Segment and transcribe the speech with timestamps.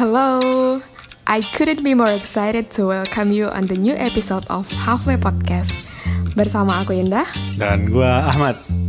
[0.00, 0.80] Hello,
[1.28, 5.84] I couldn't be more excited to welcome you on the new episode of Halfway Podcast.
[6.32, 7.28] Bersama aku Indah.
[7.60, 8.79] Dan gua Ahmad.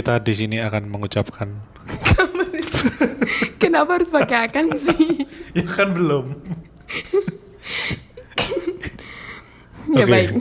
[0.00, 1.60] Kita di sini akan mengucapkan
[3.60, 5.28] Kenapa harus pakai akan sih?
[5.58, 6.32] ya kan belum.
[10.00, 10.08] ya Oke.
[10.08, 10.40] baik.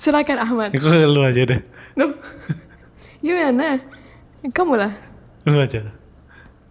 [0.00, 0.72] Silakan Ahmad.
[0.72, 1.60] Itu lu aja deh.
[2.00, 2.16] Loh,
[3.20, 3.76] Gimana?
[4.48, 4.96] Kamu lah.
[5.44, 5.84] Lu aja.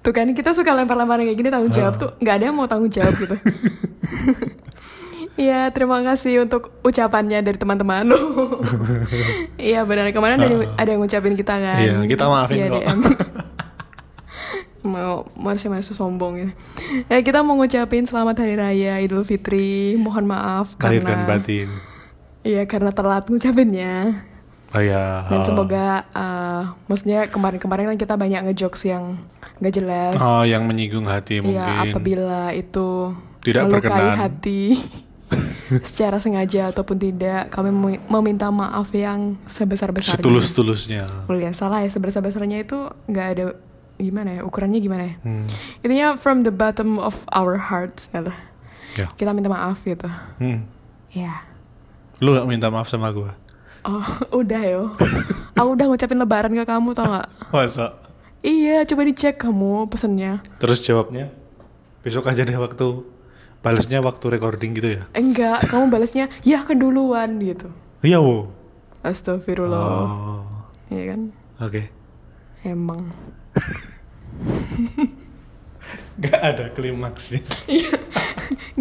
[0.02, 2.89] Tuh kan kita suka lempar-lemparan kayak gini tanggung jawab tuh nggak ada yang mau tanggung
[2.89, 3.38] jawab gitu.
[5.36, 8.08] Iya, terima kasih untuk ucapannya dari teman-teman.
[9.55, 11.80] Iya benar kemarin ada, ada yang ngucapin kita kan.
[11.81, 12.83] Iya, kita maafin Via kok.
[14.86, 16.50] Mau masih masih sombong ya.
[17.09, 19.97] Ya kita mau ngucapin selamat hari raya Idul Fitri.
[19.97, 21.69] Mohon maaf Lahir karena batin.
[22.45, 24.22] Iya karena telat ngucapinnya.
[24.78, 25.25] Oh ya.
[25.25, 29.17] Dan semoga eh, maksudnya kemarin-kemarin kan kita banyak ngejokes yang
[29.58, 30.22] nggak jelas.
[30.22, 31.58] Oh, yang menyinggung hati mungkin.
[31.58, 34.17] Iya, apabila itu Tidak melukai berkenan.
[34.22, 34.59] hati
[35.90, 40.22] secara sengaja ataupun tidak, kami memi- meminta maaf yang sebesar-besarnya.
[40.22, 41.04] Setulus-tulusnya.
[41.26, 42.78] Oh ya, salah ya sebesar-besarnya itu
[43.09, 43.46] nggak ada
[43.96, 45.16] gimana ya ukurannya gimana ya?
[45.23, 45.48] Hmm.
[45.81, 48.31] Intinya from the bottom of our hearts gitu.
[48.96, 49.08] Ya.
[49.16, 50.08] Kita minta maaf gitu.
[50.40, 50.68] Hmm.
[51.12, 51.44] Ya.
[52.23, 53.36] Lu gak minta maaf sama gua?
[53.84, 54.03] Oh,
[54.44, 54.84] udah yo.
[55.56, 57.28] Aku udah ngucapin lebaran ke kamu tau gak?
[57.52, 57.96] Masa?
[58.46, 60.40] Iya, coba dicek kamu pesennya.
[60.62, 61.34] Terus jawabnya
[62.06, 63.02] besok aja deh waktu
[63.61, 65.03] balasnya waktu recording gitu ya?
[65.16, 67.69] Enggak, kamu balasnya ya keduluan gitu.
[68.01, 68.51] Iya, wo.
[69.05, 69.81] Astagfirullah.
[69.81, 70.43] Oh.
[70.89, 71.21] Iya kan?
[71.61, 71.89] Oke.
[72.66, 73.01] Emang.
[76.23, 77.43] Gak ada klimaksnya.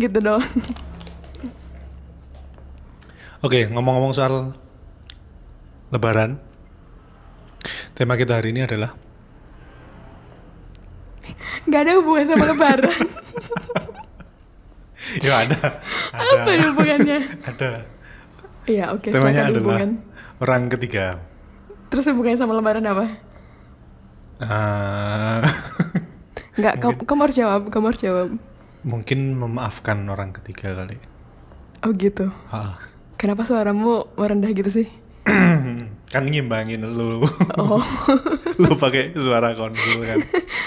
[0.00, 0.42] gitu dong.
[3.44, 4.56] Oke, ngomong-ngomong soal
[5.92, 6.40] Lebaran,
[7.94, 8.96] tema kita hari ini adalah
[11.68, 13.04] Gak ada hubungan sama lebaran.
[15.20, 15.58] Ya ada,
[16.10, 17.18] Apa ada, hubungannya?
[17.50, 17.70] ada.
[18.64, 19.90] Iya, oke, Temanya silakan adalah hubungan.
[20.38, 21.04] orang ketiga.
[21.86, 23.04] Terus hubungannya sama lebaran apa?
[24.36, 25.40] Eh,
[26.54, 28.28] Enggak, kamu, kamu harus jawab, kamu harus jawab.
[28.82, 31.00] mungkin memaafkan orang ketiga kali.
[31.80, 32.28] Oh gitu.
[32.48, 32.76] Ah.
[33.14, 34.86] Kenapa suaramu merendah gitu sih?
[36.12, 37.24] kan ngimbangin lu,
[37.54, 37.80] Oh,
[38.60, 40.20] lu pakai suara konsul kan,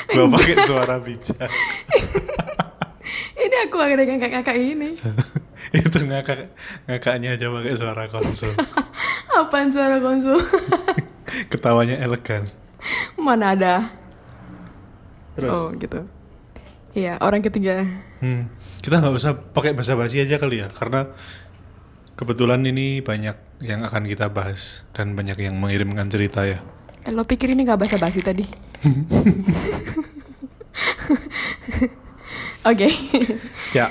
[0.09, 1.47] gua pakai suara bijak.
[3.57, 4.89] ini aku ada kakak-kakak ini.
[5.81, 6.53] Itu ngakak
[6.85, 8.53] ngakaknya aja pakai suara konsul.
[9.41, 10.37] Apaan suara konsul?
[11.51, 12.45] Ketawanya elegan.
[13.17, 13.89] Mana ada?
[15.33, 15.49] Terus?
[15.49, 16.05] Oh gitu.
[16.93, 17.81] Iya, orang ketiga.
[18.21, 18.49] Hmm,
[18.85, 21.13] kita nggak usah pakai bahasa basi aja kali ya, karena
[22.17, 26.61] kebetulan ini banyak yang akan kita bahas dan banyak yang mengirimkan cerita ya.
[27.05, 28.45] Eh, lo pikir ini gak basa-basi tadi?
[32.67, 32.87] Oke.
[33.71, 33.87] Ya,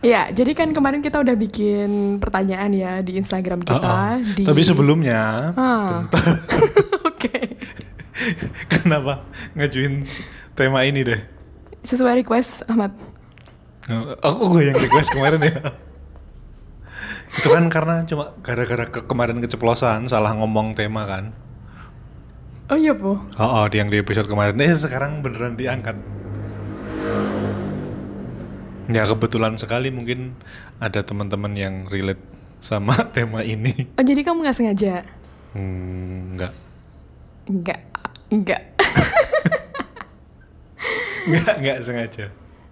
[0.00, 3.84] Ya, jadi kan kemarin kita udah bikin pertanyaan ya di Instagram kita.
[3.84, 4.16] uh-uh.
[4.32, 4.48] Di...
[4.48, 6.08] tapi sebelumnya, Ah.
[7.12, 7.60] Oke.
[8.72, 10.08] kenapa ngajuin
[10.56, 11.20] tema ini deh?
[11.84, 12.96] Sesuai request Ahmad.
[13.92, 15.56] Oh, Aku gue yang request kemarin ya.
[17.36, 21.36] Itu kan karena cuma gara-gara ke kemarin keceplosan salah ngomong tema kan.
[22.72, 23.20] Oh iya, Po.
[23.36, 24.56] Oh, oh, di yang di episode kemarin.
[24.64, 26.19] Eh sekarang beneran diangkat.
[28.90, 30.34] Ya kebetulan sekali mungkin
[30.82, 32.22] ada teman-teman yang relate
[32.58, 33.88] sama tema ini.
[33.96, 35.06] Oh, jadi kamu nggak sengaja?
[35.54, 36.52] Hmm, enggak.
[37.50, 37.80] Enggak.
[38.30, 38.62] Enggak.
[41.26, 42.26] Enggak, enggak sengaja.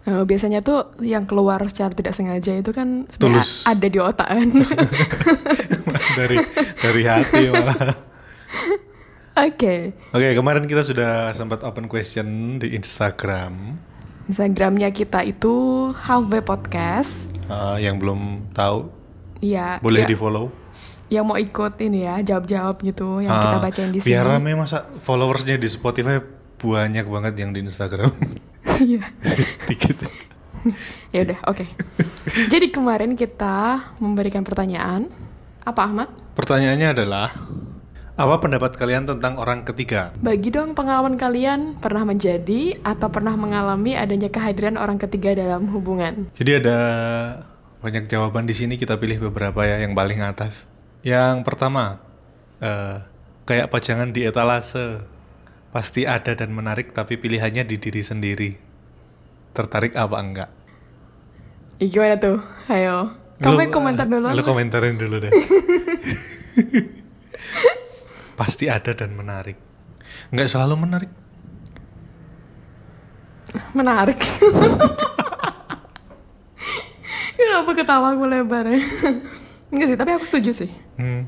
[0.08, 3.68] Oh, biasanya tuh yang keluar secara tidak sengaja itu kan sebenarnya Tulus.
[3.68, 4.48] ada di otak kan.
[6.18, 6.36] dari
[6.80, 7.92] dari hati malah.
[9.38, 9.92] Oke.
[10.10, 13.76] Oke, kemarin kita sudah sempat open question di Instagram.
[14.28, 17.32] Instagramnya kita itu Halfway Podcast.
[17.48, 18.92] Uh, yang belum tahu
[19.40, 19.80] Iya.
[19.80, 20.52] boleh ya, di follow.
[21.08, 24.12] Yang mau ikut ini ya, jawab-jawab gitu yang kita bacain di sini.
[24.12, 26.20] Ah, Biar rame masa followersnya di Spotify
[26.58, 28.12] banyak banget yang di Instagram.
[28.78, 29.02] Iya.
[29.66, 30.06] Dikit.
[31.10, 31.66] ya udah, oke.
[32.46, 35.10] Jadi kemarin kita memberikan pertanyaan
[35.66, 36.08] apa Ahmad?
[36.38, 37.34] Pertanyaannya adalah
[38.18, 40.10] Apa pendapat kalian tentang orang ketiga?
[40.18, 46.26] Bagi dong pengalaman kalian pernah menjadi atau pernah mengalami adanya kehadiran orang ketiga dalam hubungan.
[46.34, 46.78] Jadi ada
[47.78, 50.66] banyak jawaban di sini kita pilih beberapa ya yang paling atas.
[51.06, 52.02] Yang pertama,
[52.58, 53.06] eh,
[53.46, 54.98] kayak pajangan di etalase,
[55.70, 58.50] pasti ada dan menarik tapi pilihannya di diri sendiri.
[59.54, 60.50] Tertarik apa enggak?
[61.78, 62.42] Ih, gimana tuh?
[62.66, 63.14] Ayo.
[63.38, 64.26] Kamu komentar dulu.
[64.34, 65.30] Lu komentarin dulu deh.
[68.38, 69.58] pasti ada dan menarik.
[70.30, 71.10] Enggak selalu menarik.
[73.74, 74.18] Menarik.
[77.38, 78.78] Kenapa ketawa gue lebar ya?
[79.74, 80.70] Enggak sih, tapi aku setuju sih.
[80.94, 81.26] Hmm.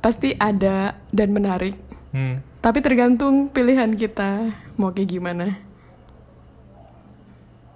[0.00, 1.76] Pasti ada dan menarik.
[2.16, 2.40] Hmm.
[2.64, 4.48] Tapi tergantung pilihan kita
[4.80, 5.60] mau kayak gimana.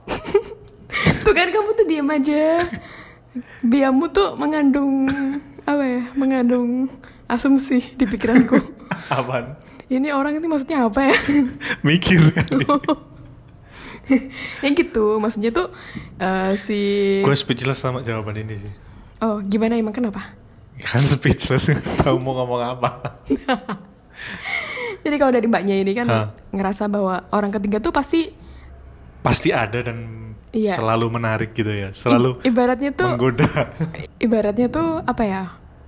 [1.24, 2.58] tuh kan kamu tuh diam aja.
[3.60, 5.08] Diammu tuh mengandung
[5.68, 6.02] apa ya?
[6.16, 6.88] Mengandung
[7.26, 8.56] asumsi di pikiranku.
[9.12, 9.56] Apaan?
[9.86, 11.16] Ini orang ini maksudnya apa ya?
[11.86, 12.64] Mikir kali.
[14.64, 15.68] ya gitu, maksudnya tuh
[16.16, 16.80] eh, si
[17.20, 18.72] Gue speechless sama jawaban ini sih.
[19.20, 20.34] Oh, gimana emang kenapa?
[20.74, 21.70] Ya kan speechless
[22.00, 23.20] tahu mau ngomong apa.
[25.02, 26.26] Jadi kalau dari mbaknya ini kan Hah.
[26.50, 28.32] ngerasa bahwa orang ketiga tuh pasti
[29.22, 30.18] Pasti ada dan
[30.52, 30.76] Iya.
[30.76, 31.94] selalu menarik gitu ya.
[31.96, 33.48] Selalu i- ibaratnya tuh menggoda.
[34.18, 35.42] ibaratnya tuh apa ya?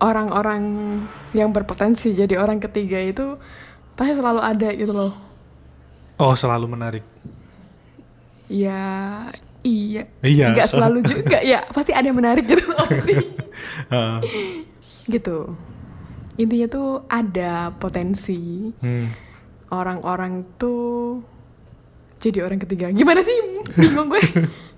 [0.04, 0.62] Orang-orang
[1.32, 3.40] yang berpotensi jadi orang ketiga itu
[3.96, 5.16] pasti selalu ada gitu loh.
[6.16, 7.04] Oh, selalu menarik.
[8.46, 8.84] Ya
[9.64, 10.04] iya.
[10.20, 10.52] Iya.
[10.52, 13.16] Nggak selalu juga ya, pasti ada yang menarik gitu loh pasti.
[13.92, 14.18] Heeh.
[15.08, 15.56] gitu.
[16.36, 19.08] Intinya tuh ada potensi Hmm.
[19.70, 21.22] orang-orang tuh
[22.20, 22.92] jadi orang ketiga.
[22.92, 23.36] Gimana sih?
[23.72, 24.20] Bingung gue.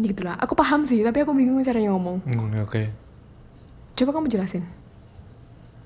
[0.00, 0.38] gitu lah.
[0.38, 2.22] Aku paham sih, tapi aku bingung caranya ngomong.
[2.22, 2.88] Hmm, Oke.
[3.92, 4.62] Coba kamu jelasin.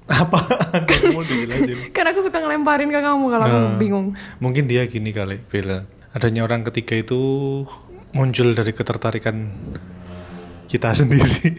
[0.05, 0.37] Apa?
[0.85, 1.79] Kamu dijelasin.
[1.97, 4.07] Kan aku suka ngelemparin ke kamu kalau aku Nah, bingung.
[4.37, 5.87] Mungkin dia gini kali, Bella.
[6.13, 7.17] Adanya orang ketiga itu
[8.13, 9.49] muncul dari ketertarikan
[10.67, 11.57] kita sendiri.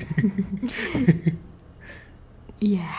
[2.60, 2.90] Iya.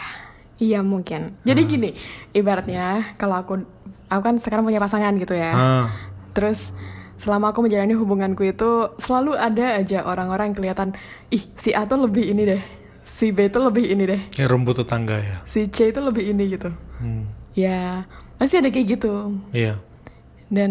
[0.55, 1.35] Iya mungkin.
[1.43, 1.91] Jadi gini,
[2.31, 3.63] ibaratnya kalau aku
[4.07, 5.51] aku kan sekarang punya pasangan gitu ya.
[5.51, 5.87] ah,
[6.31, 6.73] Terus
[7.17, 10.89] selama aku menjalani hubunganku itu selalu ada aja orang-orang yang kelihatan,
[11.29, 12.63] ih si A tuh lebih ini deh,
[13.03, 15.37] si B tuh lebih ini deh, kayak rumput tetangga ya.
[15.45, 16.71] si C itu lebih ini gitu.
[16.99, 17.25] Hmm.
[17.55, 18.05] Ya
[18.37, 19.39] pasti ada kayak gitu.
[19.51, 19.79] Iya.
[20.51, 20.71] Dan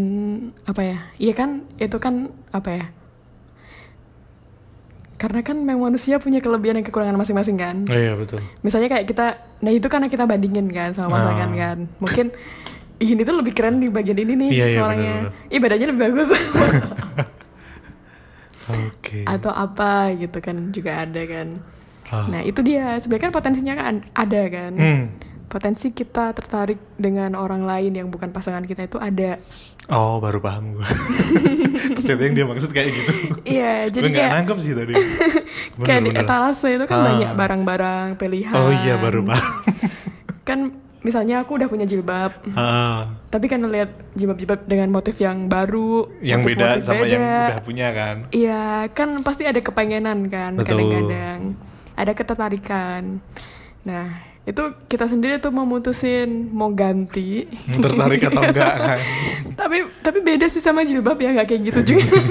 [0.64, 0.98] apa ya?
[1.18, 2.86] Iya kan itu kan apa ya?
[5.16, 7.76] Karena kan memang manusia punya kelebihan dan kekurangan masing-masing kan.
[7.88, 8.44] Oh, iya betul.
[8.60, 9.26] Misalnya kayak kita,
[9.64, 11.56] nah itu karena kita bandingin kan sama pasangan Ah.
[11.56, 11.78] kan.
[11.98, 12.44] Mungkin "Ih,
[13.00, 15.16] ini tuh lebih keren di bagian ini nih Iya, iya, orangnya.
[15.48, 16.30] Ih badannya lebih bagus.
[18.64, 19.28] Oke.
[19.28, 21.48] Atau apa gitu kan juga ada kan.
[22.08, 22.28] Ah.
[22.30, 24.72] Nah itu dia sebenarnya kan potensinya kan ada kan.
[24.74, 25.04] Hmm.
[25.46, 29.38] Potensi kita tertarik dengan orang lain yang bukan pasangan kita itu ada.
[29.86, 30.88] Oh, baru paham gue.
[32.00, 33.14] Ternyata yang dia maksud kayak gitu.
[33.44, 34.94] Iya, jadi Gue kayak nangkep sih tadi.
[35.78, 37.06] Bener, kayak di etalase itu kan Ah.
[37.06, 38.56] banyak barang-barang pilihan.
[38.56, 39.54] Oh iya, baru paham.
[40.42, 40.60] Kan
[41.04, 46.42] misalnya aku udah punya jilbab, Ah, tapi kan lihat jilbab-jilbab dengan motif yang baru, yang
[46.42, 47.44] beda sama yang beda.
[47.50, 48.16] udah punya kan.
[48.30, 51.60] Iya, kan pasti ada kepengenan kan kadang-kadang.
[51.94, 53.20] Ada ketertarikan.
[53.84, 54.08] Nah,
[54.42, 57.46] itu kita sendiri tuh memutusin mau ganti.
[57.70, 59.00] Tertarik atau enggak kan.
[59.54, 62.16] tapi tapi beda sih sama jilbab ya nggak kayak gitu juga.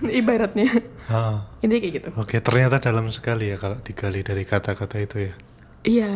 [0.00, 0.68] Ibaratnya.
[1.06, 2.08] Ah, Intinya kayak gitu.
[2.16, 5.34] Oke, ternyata dalam sekali ya kalau digali dari kata-kata itu ya.
[5.82, 6.14] Iya.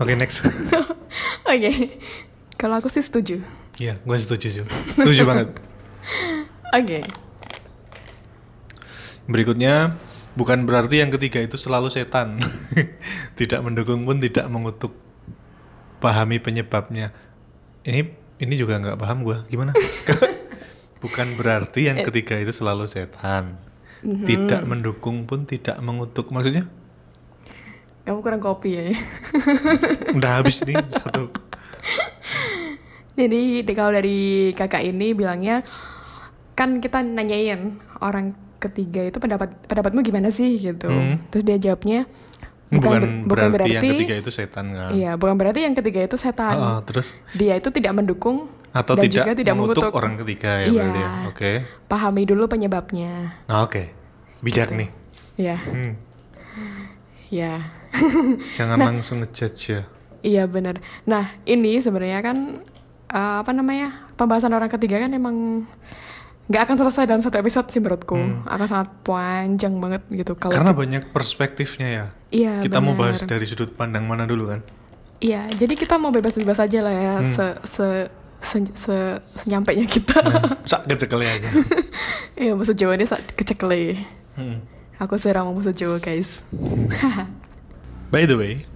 [0.00, 0.48] Oke, next.
[1.52, 2.00] Oke.
[2.56, 3.44] Kalau aku sih setuju.
[3.76, 4.64] Iya, gue setuju sih.
[4.88, 5.52] Setuju banget.
[6.80, 7.04] Oke.
[9.28, 10.00] Berikutnya,
[10.40, 12.40] bukan berarti yang ketiga itu selalu setan.
[13.40, 14.96] tidak mendukung pun tidak mengutuk.
[16.00, 17.12] Pahami penyebabnya.
[17.84, 18.08] Ini
[18.40, 19.36] ini juga nggak paham gue.
[19.52, 19.76] Gimana?
[21.04, 23.60] bukan berarti yang ketiga itu selalu setan.
[24.00, 26.32] Tidak mendukung pun tidak mengutuk.
[26.32, 26.79] Maksudnya?
[28.10, 28.84] Kamu kurang kopi ya.
[30.18, 31.30] Udah habis nih satu.
[33.14, 34.18] Jadi di- kalau dari
[34.50, 35.62] kakak ini bilangnya
[36.52, 40.90] kan kita nanyain orang ketiga itu pendapat pendapatmu gimana sih gitu.
[40.90, 41.22] Hmm.
[41.30, 42.10] Terus dia jawabnya
[42.66, 44.90] Bukan, ber- berarti, yang ketiga itu setan kan?
[44.90, 46.54] Iya, bukan berarti yang ketiga itu setan.
[46.54, 49.94] Ah, ah, terus Dia itu tidak mendukung atau dan tidak, juga tidak mengutuk mengutuk.
[49.94, 50.74] orang ketiga ya Iya.
[50.82, 51.10] berarti ya.
[51.26, 51.52] Oke.
[51.86, 53.38] Pahami dulu penyebabnya.
[53.46, 53.86] Nah, oke.
[54.38, 54.90] Bijak nih.
[55.34, 55.56] Iya.
[55.62, 55.94] Hmm.
[57.30, 57.78] Iya.
[58.56, 58.86] Jangan Nah.
[58.88, 59.82] langsung ngejudge ya.
[60.20, 60.78] Iya benar.
[61.02, 62.36] Nah ini sebenarnya kan
[63.06, 65.64] eh, apa namanya pembahasan orang ketiga kan emang
[66.46, 70.72] nggak akan selesai dalam satu episode sih menurutku akan sangat panjang banget gitu kalau Karena
[70.72, 72.06] banyak perspektifnya ya.
[72.28, 73.14] iya Kita mau benar.
[73.14, 74.60] bahas dari sudut pandang mana dulu kan?
[75.18, 77.86] iya jadi kita mau bebas-bebas aja lah ya se se
[78.40, 80.16] se, se- senyampainya kita
[80.64, 81.48] Sak kecekelnya aja.
[82.40, 84.00] iya maksud Jawa dia sak kecekle
[84.32, 84.58] Hmm.
[84.96, 86.40] aku serang mau maksud Jawa guys
[88.10, 88.66] By the way,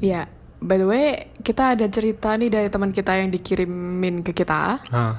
[0.00, 0.26] Iya,
[0.58, 1.06] by the way,
[1.38, 5.14] kita ada cerita nih dari teman kita yang dikirimin ke kita ah,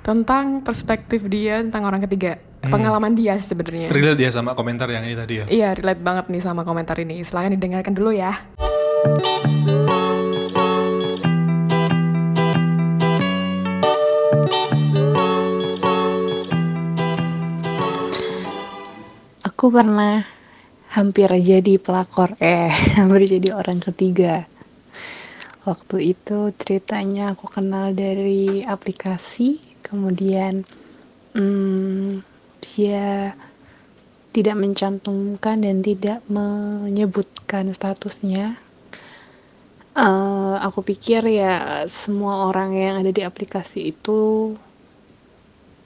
[0.00, 2.70] tentang perspektif dia tentang orang ketiga, Hmm.
[2.70, 3.88] pengalaman dia sebenarnya.
[3.88, 5.44] relate ya sama komentar yang ini tadi ya.
[5.44, 7.20] Iya, relate banget nih sama komentar ini.
[7.20, 8.36] Silahkan didengarkan dulu ya.
[19.44, 20.24] Aku pernah
[20.90, 24.42] hampir jadi pelakor, eh, hampir jadi orang ketiga.
[25.62, 30.66] Waktu itu ceritanya aku kenal dari aplikasi, kemudian
[31.36, 32.24] hmm,
[32.64, 33.36] dia
[34.30, 38.58] tidak mencantumkan dan tidak menyebutkan statusnya.
[39.94, 44.54] Eh, aku pikir ya semua orang yang ada di aplikasi itu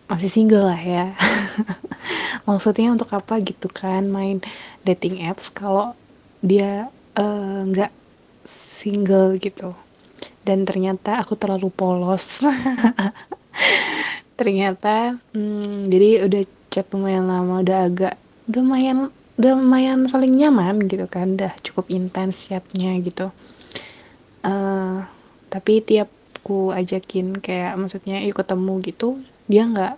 [0.05, 1.17] masih single lah ya.
[2.49, 4.45] Maksudnya untuk apa gitu kan main
[4.85, 5.97] dating apps kalau
[6.45, 7.93] dia eh, nggak
[8.49, 9.73] single gitu.
[10.45, 12.45] Dan ternyata aku terlalu polos.
[14.39, 18.15] ternyata hmm, jadi udah chat lumayan lama, udah agak
[18.51, 18.99] udah lumayan
[19.35, 23.33] udah lumayan saling nyaman gitu kan, udah cukup intens chatnya gitu.
[24.45, 24.99] Eh,
[25.49, 26.13] tapi tiap
[26.45, 29.09] ku ajakin kayak maksudnya yuk ketemu gitu
[29.49, 29.95] dia nggak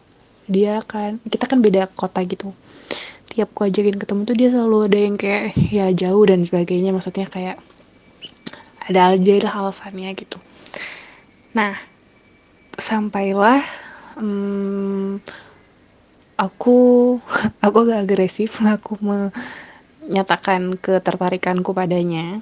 [0.47, 2.55] dia kan kita kan beda kota gitu
[3.37, 6.97] tiap ku ajakin ketemu tuh dia selalu ada yang kayak ya jauh dan sebagainya.
[6.97, 7.61] Maksudnya kayak
[8.89, 10.41] ada aja lah alasannya gitu.
[11.53, 11.77] Nah
[12.81, 13.61] sampailah
[14.17, 15.21] hmm,
[16.41, 16.79] aku
[17.67, 18.65] aku agak agresif.
[18.81, 22.41] Aku menyatakan ketertarikanku padanya.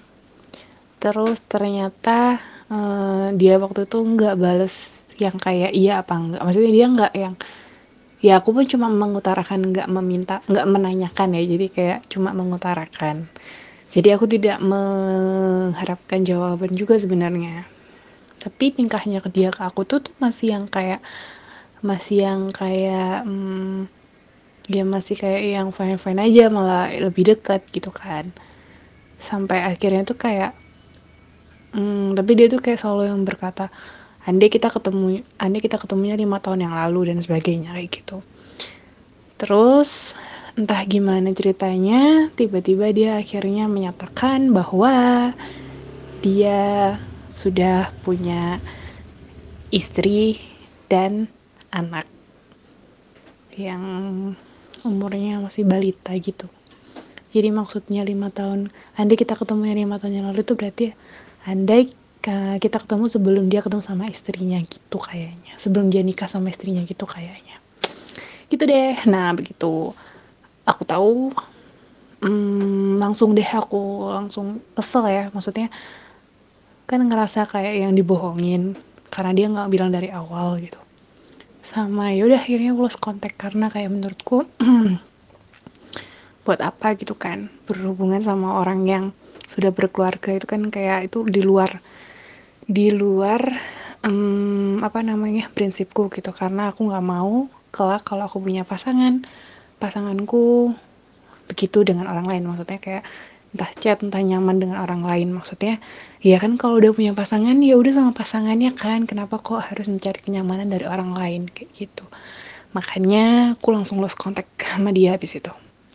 [1.03, 2.39] Terus ternyata
[2.71, 7.35] eh, dia waktu itu nggak bales yang kayak iya apa enggak maksudnya dia nggak yang
[8.25, 11.43] ya aku pun cuma mengutarakan nggak meminta nggak menanyakan ya.
[11.45, 13.29] Jadi kayak cuma mengutarakan.
[13.93, 17.69] Jadi aku tidak mengharapkan jawaban juga sebenarnya.
[18.41, 21.05] Tapi tingkahnya ke dia ke aku tuh, tuh masih yang kayak
[21.85, 23.93] masih yang kayak hmm,
[24.73, 28.33] ya masih kayak yang fine fine aja malah lebih dekat gitu kan.
[29.21, 30.57] Sampai akhirnya tuh kayak
[31.77, 33.69] hmm, tapi dia tuh kayak selalu yang berkata
[34.25, 38.25] andai kita ketemu andai kita ketemunya lima tahun yang lalu dan sebagainya kayak gitu.
[39.37, 40.17] Terus
[40.55, 45.33] entah gimana ceritanya tiba-tiba dia akhirnya menyatakan bahwa
[46.25, 46.97] dia
[47.35, 48.63] sudah punya
[49.75, 50.39] istri
[50.87, 51.27] dan
[51.75, 52.07] anak
[53.59, 53.83] yang
[54.87, 56.47] umurnya masih balita gitu.
[57.35, 60.87] Jadi maksudnya lima tahun andai kita ketemunya lima tahun yang lalu itu berarti
[61.51, 61.91] andai
[62.25, 65.53] kita ketemu sebelum dia ketemu sama istrinya gitu kayaknya.
[65.61, 67.61] Sebelum dia nikah sama istrinya gitu kayaknya.
[68.49, 68.97] Gitu deh.
[69.05, 69.93] Nah begitu.
[70.65, 71.37] Aku tahu
[72.25, 75.25] hmm, langsung deh aku langsung kesel ya.
[75.37, 75.69] Maksudnya
[76.89, 78.73] kan ngerasa kayak yang dibohongin
[79.13, 80.81] karena dia nggak bilang dari awal gitu.
[81.61, 84.49] Sama yaudah akhirnya aku lost contact karena kayak menurutku
[86.49, 87.53] buat apa gitu kan?
[87.69, 89.05] Berhubungan sama orang yang
[89.45, 91.85] sudah berkeluarga itu kan kayak itu di luar
[92.65, 93.41] di luar
[94.05, 96.31] em, apa namanya prinsipku gitu.
[96.33, 99.25] Karena aku nggak mau kelak kalau aku punya pasangan
[99.83, 100.73] pasanganku
[101.51, 102.43] begitu dengan orang lain.
[102.49, 103.05] Maksudnya kayak
[103.55, 105.31] entah chat entah nyaman dengan orang lain.
[105.31, 105.79] Maksudnya
[106.25, 109.07] ya kan kalau udah punya pasangan ya udah sama pasangannya kan.
[109.07, 111.47] Kenapa kok harus mencari kenyamanan dari orang lain?
[111.47, 112.05] Kayak gitu.
[112.75, 115.53] Makanya aku langsung lost contact sama dia habis itu.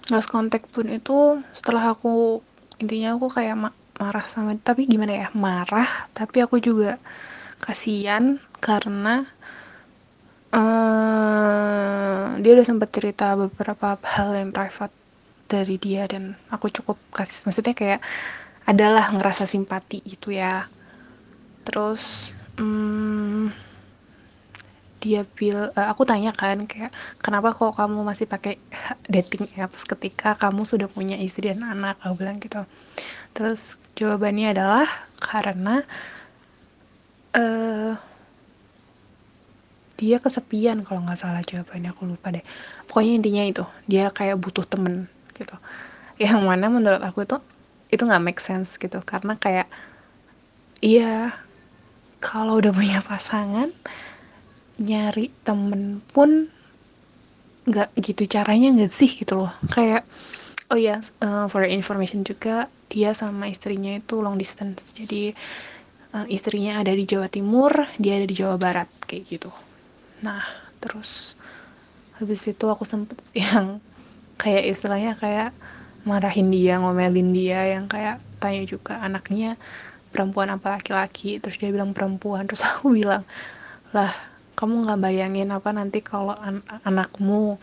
[0.09, 2.39] Lost contact pun itu setelah aku
[2.79, 3.59] intinya aku kayak
[3.99, 6.95] marah sama tapi gimana ya marah tapi aku juga
[7.61, 9.27] kasihan karena
[10.55, 11.89] eh
[12.39, 14.95] dia udah sempat cerita beberapa hal yang private
[15.51, 18.01] dari dia dan aku cukup kasih maksudnya kayak
[18.69, 20.69] adalah ngerasa simpati gitu ya.
[21.65, 22.29] Terus
[22.61, 23.49] hmm,
[25.01, 28.61] dia bil eh, aku tanya kan kayak kenapa kok kamu masih pakai
[29.09, 31.97] dating apps ketika kamu sudah punya istri dan anak?
[32.05, 32.61] Aku bilang gitu
[33.35, 34.87] terus jawabannya adalah
[35.19, 35.85] karena
[37.35, 37.93] eh
[39.99, 42.43] dia kesepian kalau nggak salah jawabannya aku lupa deh.
[42.87, 45.55] Pokoknya intinya itu dia kayak butuh temen gitu.
[46.15, 47.35] Yang mana menurut aku itu
[47.91, 49.03] itu nggak make sense gitu.
[49.03, 49.67] Karena kayak
[50.79, 51.35] iya
[52.23, 53.75] kalau udah punya pasangan
[54.79, 56.47] nyari temen pun
[57.67, 59.51] nggak gitu caranya nggak sih gitu loh.
[59.67, 60.07] Kayak
[60.69, 64.93] oh ya uh, for information juga dia sama istrinya itu long distance.
[64.93, 65.33] Jadi
[66.13, 69.51] uh, istrinya ada di Jawa Timur dia ada di Jawa Barat kayak gitu.
[70.25, 70.41] Nah
[70.81, 71.33] terus
[72.17, 73.81] habis itu aku sempet yang
[74.39, 75.51] kayak istilahnya kayak
[76.07, 79.59] marahin dia ngomelin dia yang kayak tanya juga anaknya
[80.09, 81.37] perempuan apa laki-laki?
[81.41, 82.45] Terus dia bilang perempuan.
[82.45, 83.25] Terus aku bilang
[83.89, 84.09] lah
[84.59, 87.55] kamu nggak bayangin apa nanti kalau an anakmu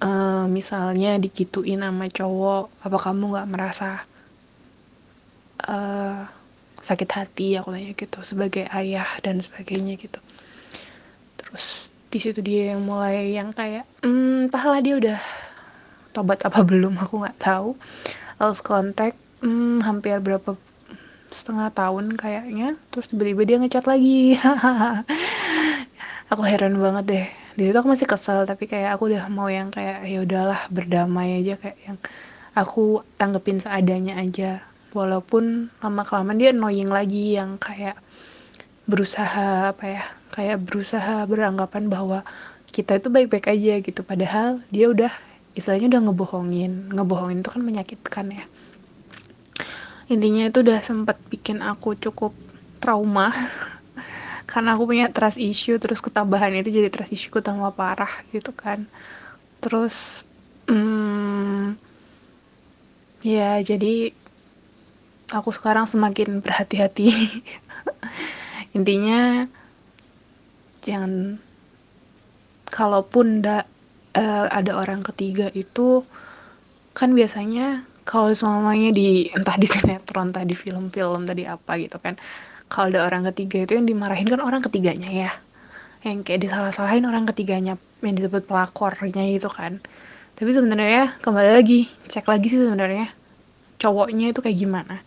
[0.00, 3.88] uh, misalnya dikituin sama cowok apa kamu nggak merasa
[5.68, 6.24] uh,
[6.80, 7.60] sakit hati?
[7.60, 10.20] Aku tanya gitu sebagai ayah dan sebagainya gitu.
[11.40, 15.18] Terus di situ dia yang mulai yang kayak hmm, entahlah dia udah
[16.10, 17.76] tobat apa belum aku nggak tahu.
[18.40, 20.56] Lost contact hmm, hampir berapa
[21.30, 22.74] setengah tahun kayaknya.
[22.90, 24.34] Terus tiba-tiba dia ngechat lagi.
[26.30, 27.26] Aku heran banget deh
[27.58, 31.42] di situ aku masih kesel tapi kayak aku udah mau yang kayak ya udahlah berdamai
[31.42, 31.98] aja kayak yang
[32.54, 34.62] aku tanggepin seadanya aja.
[34.90, 37.94] Walaupun lama kelamaan dia annoying lagi yang kayak
[38.90, 40.02] berusaha apa ya
[40.34, 42.26] kayak berusaha beranggapan bahwa
[42.74, 44.00] kita itu baik-baik aja gitu.
[44.02, 45.10] Padahal dia udah
[45.54, 46.90] istilahnya udah ngebohongin.
[46.90, 48.44] Ngebohongin itu kan menyakitkan ya.
[50.10, 52.34] Intinya itu udah sempat bikin aku cukup
[52.82, 53.30] trauma
[54.50, 58.82] karena aku punya trust issue terus ketambahan itu jadi trust issue tambah parah gitu kan.
[59.62, 60.26] Terus
[60.66, 61.78] hmm,
[63.22, 64.10] ya jadi
[65.30, 67.08] aku sekarang semakin berhati-hati.
[68.76, 69.46] Intinya
[70.82, 71.38] jangan
[72.66, 73.62] kalaupun da,
[74.18, 76.02] uh, ada orang ketiga itu
[76.94, 82.18] kan biasanya kalau semuanya di entah di sinetron entah di film-film tadi apa gitu kan
[82.70, 85.30] kalau ada orang ketiga itu yang dimarahin kan orang ketiganya ya.
[86.06, 89.82] Yang kayak disalah-salahin orang ketiganya yang disebut pelakornya itu kan.
[90.38, 93.10] Tapi sebenarnya kembali lagi cek lagi sih sebenarnya
[93.82, 95.02] cowoknya itu kayak gimana.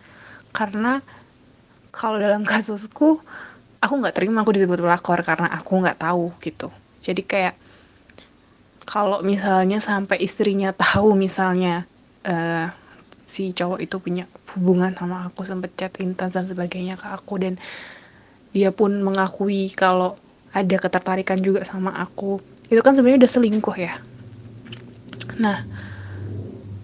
[0.51, 0.99] Karena
[1.95, 3.23] kalau dalam kasusku
[3.79, 6.67] aku nggak terima aku disebut pelakor karena aku nggak tahu gitu.
[6.99, 7.55] Jadi kayak
[8.83, 11.87] kalau misalnya sampai istrinya tahu misalnya
[12.27, 12.67] uh,
[13.23, 14.23] si cowok itu punya
[14.55, 17.39] hubungan sama aku sempet chat intens dan sebagainya ke aku.
[17.39, 17.53] Dan
[18.53, 20.15] dia pun mengakui kalau
[20.53, 22.39] ada ketertarikan juga sama aku.
[22.69, 23.93] Itu kan sebenarnya udah selingkuh ya.
[25.41, 25.57] Nah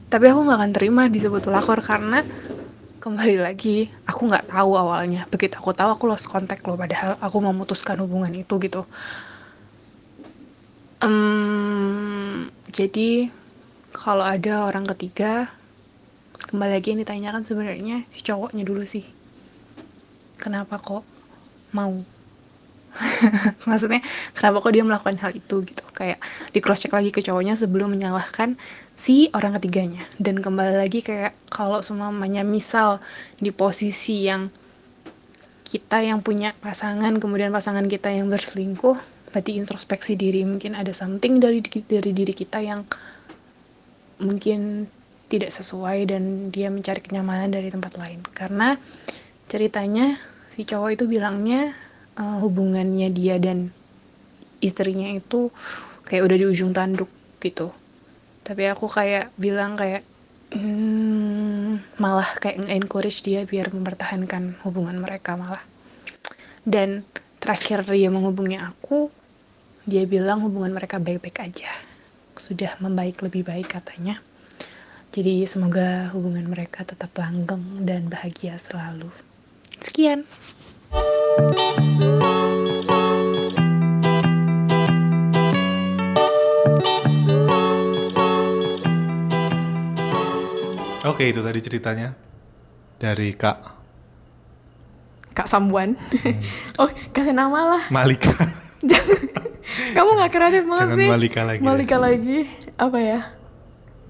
[0.10, 2.25] tapi aku nggak akan terima disebut pelakor karena
[3.04, 5.30] kembali lagi aku nggak tahu awalnya.
[5.32, 6.75] Begitu aku tahu aku lost contact loh.
[6.80, 8.89] Padahal aku memutuskan hubungan itu gitu.
[10.99, 13.32] Um, jadi
[13.95, 15.47] kalau ada orang ketiga
[16.47, 19.04] kembali lagi yang ditanyakan sebenarnya si cowoknya dulu sih.
[20.39, 21.04] Kenapa kok
[21.75, 21.99] mau?
[23.69, 24.02] Maksudnya
[24.34, 25.84] kenapa kok dia melakukan hal itu gitu?
[25.93, 26.23] Kayak
[26.56, 28.56] di cross check lagi ke cowoknya sebelum menyalahkan
[28.95, 30.02] si orang ketiganya.
[30.17, 33.04] Dan kembali lagi kayak kalau semuanya misal
[33.38, 34.47] di posisi yang
[35.69, 38.97] kita yang punya pasangan kemudian pasangan kita yang berselingkuh
[39.30, 40.41] berarti introspeksi diri.
[40.47, 42.82] Mungkin ada something dari dari diri kita yang
[44.19, 44.89] mungkin
[45.30, 48.26] tidak sesuai dan dia mencari kenyamanan dari tempat lain.
[48.34, 48.76] Karena
[49.46, 50.18] ceritanya
[50.50, 51.72] si cowok itu bilangnya
[52.18, 53.70] uh, hubungannya dia dan
[54.60, 55.54] istrinya itu
[56.10, 57.08] kayak udah di ujung tanduk
[57.39, 57.70] gitu.
[58.42, 60.02] Tapi aku kayak bilang kayak
[60.58, 65.62] hmm, malah kayak encourage dia biar mempertahankan hubungan mereka malah.
[66.65, 67.06] Dan
[67.38, 69.13] terakhir dia menghubungi aku
[69.86, 71.70] dia bilang hubungan mereka baik-baik aja.
[72.34, 74.18] Sudah membaik lebih baik katanya
[75.10, 79.10] jadi semoga hubungan mereka tetap langgeng dan bahagia selalu
[79.82, 80.26] sekian
[91.10, 92.13] Oke itu tadi ceritanya
[93.02, 93.80] dari Kak
[95.34, 95.95] Kak Sambuan.
[95.95, 96.38] Hmm.
[96.84, 97.84] oh kasih nama lah.
[97.89, 98.30] Malika.
[99.95, 101.08] Kamu nggak kreatif banget Jangan sih.
[101.08, 101.62] Malika lagi.
[101.63, 102.39] Malika lagi.
[102.76, 103.38] Apa ya?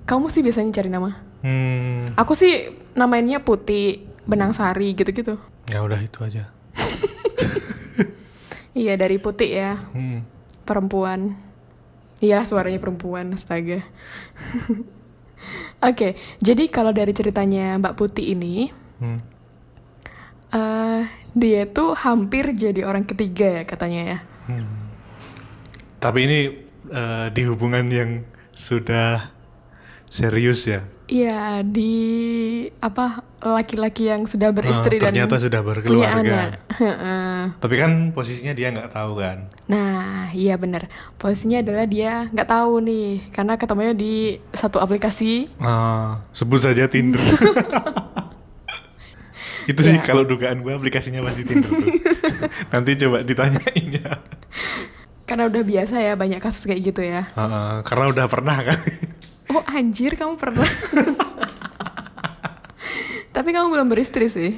[0.10, 1.22] Kamu sih biasanya cari nama.
[1.46, 2.18] Hmm.
[2.18, 5.38] Aku sih namainnya Putih, Benang Sari gitu-gitu.
[5.70, 6.50] Ya udah itu aja.
[8.74, 9.78] iya dari Putih ya.
[9.94, 10.26] Hmm.
[10.66, 11.38] Perempuan.
[12.26, 13.80] Iya suaranya perempuan, astaga.
[13.80, 13.86] Oke,
[15.80, 16.12] okay,
[16.44, 18.68] jadi kalau dari ceritanya Mbak Putih ini,
[19.00, 19.20] hmm.
[20.52, 24.18] uh, dia tuh hampir jadi orang ketiga ya katanya ya.
[24.52, 24.90] Hmm.
[26.02, 26.40] Tapi ini
[26.92, 29.39] uh, di hubungan yang sudah
[30.10, 30.82] serius ya?
[31.06, 31.94] Iya di
[32.78, 36.22] apa laki-laki yang sudah beristri dan ternyata sudah punya berkeluarga.
[36.22, 37.58] anak.
[37.58, 39.50] Tapi kan posisinya dia nggak tahu kan.
[39.66, 40.86] Nah, iya bener.
[41.16, 44.14] Posisinya adalah dia nggak tahu nih, karena ketemunya di
[44.54, 45.50] satu aplikasi.
[45.58, 47.18] Ah, sebut saja Tinder.
[49.66, 50.02] Itu sih Ya.
[50.02, 51.90] kalau dugaan gue aplikasinya pasti Tinder tuh.
[52.74, 54.14] Nanti coba ditanyain ya.
[55.26, 57.26] Karena udah biasa ya banyak kasus kayak gitu ya.
[57.34, 58.78] Ah, ah, karena udah pernah kan.
[59.50, 60.66] Oh anjir, kamu pernah?
[63.30, 64.52] Tapi kamu belum beristri sih.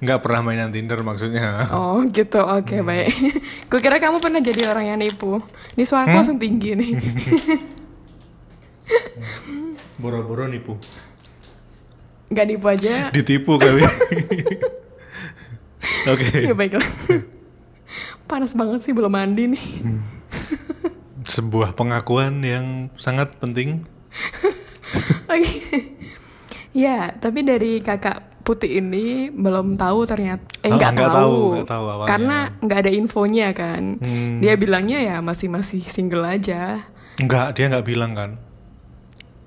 [0.00, 1.70] Nggak pernah mainan Tinder maksudnya.
[1.70, 2.82] Oh gitu, oke Hmm.
[2.84, 3.14] baik.
[3.70, 5.38] Kukira kamu pernah jadi orang yang nipu.
[5.72, 6.18] Ini suaraku Hmm?
[6.18, 6.90] langsung tinggi nih.
[9.96, 10.74] Boro-boro nipu.
[12.28, 13.12] Gak nipu aja.
[13.12, 13.84] Ditipu kali.
[16.08, 16.26] Oke.
[16.42, 16.88] ya baiklah.
[18.24, 19.64] Panas banget sih belum mandi nih.
[21.22, 23.84] Sebuah pengakuan yang sangat penting.
[25.32, 25.52] Oke.
[26.72, 30.42] ya, tapi dari kakak putih ini belum tahu ternyata.
[30.60, 31.08] Eh Oh, nggak tahu.
[31.08, 32.10] tahu, nggak tahu awalnya.
[32.10, 33.82] Karena nggak ada infonya kan.
[33.98, 34.42] Hmm.
[34.42, 36.82] Dia bilangnya ya masih masih single aja.
[37.16, 38.30] Enggak, dia nggak bilang kan.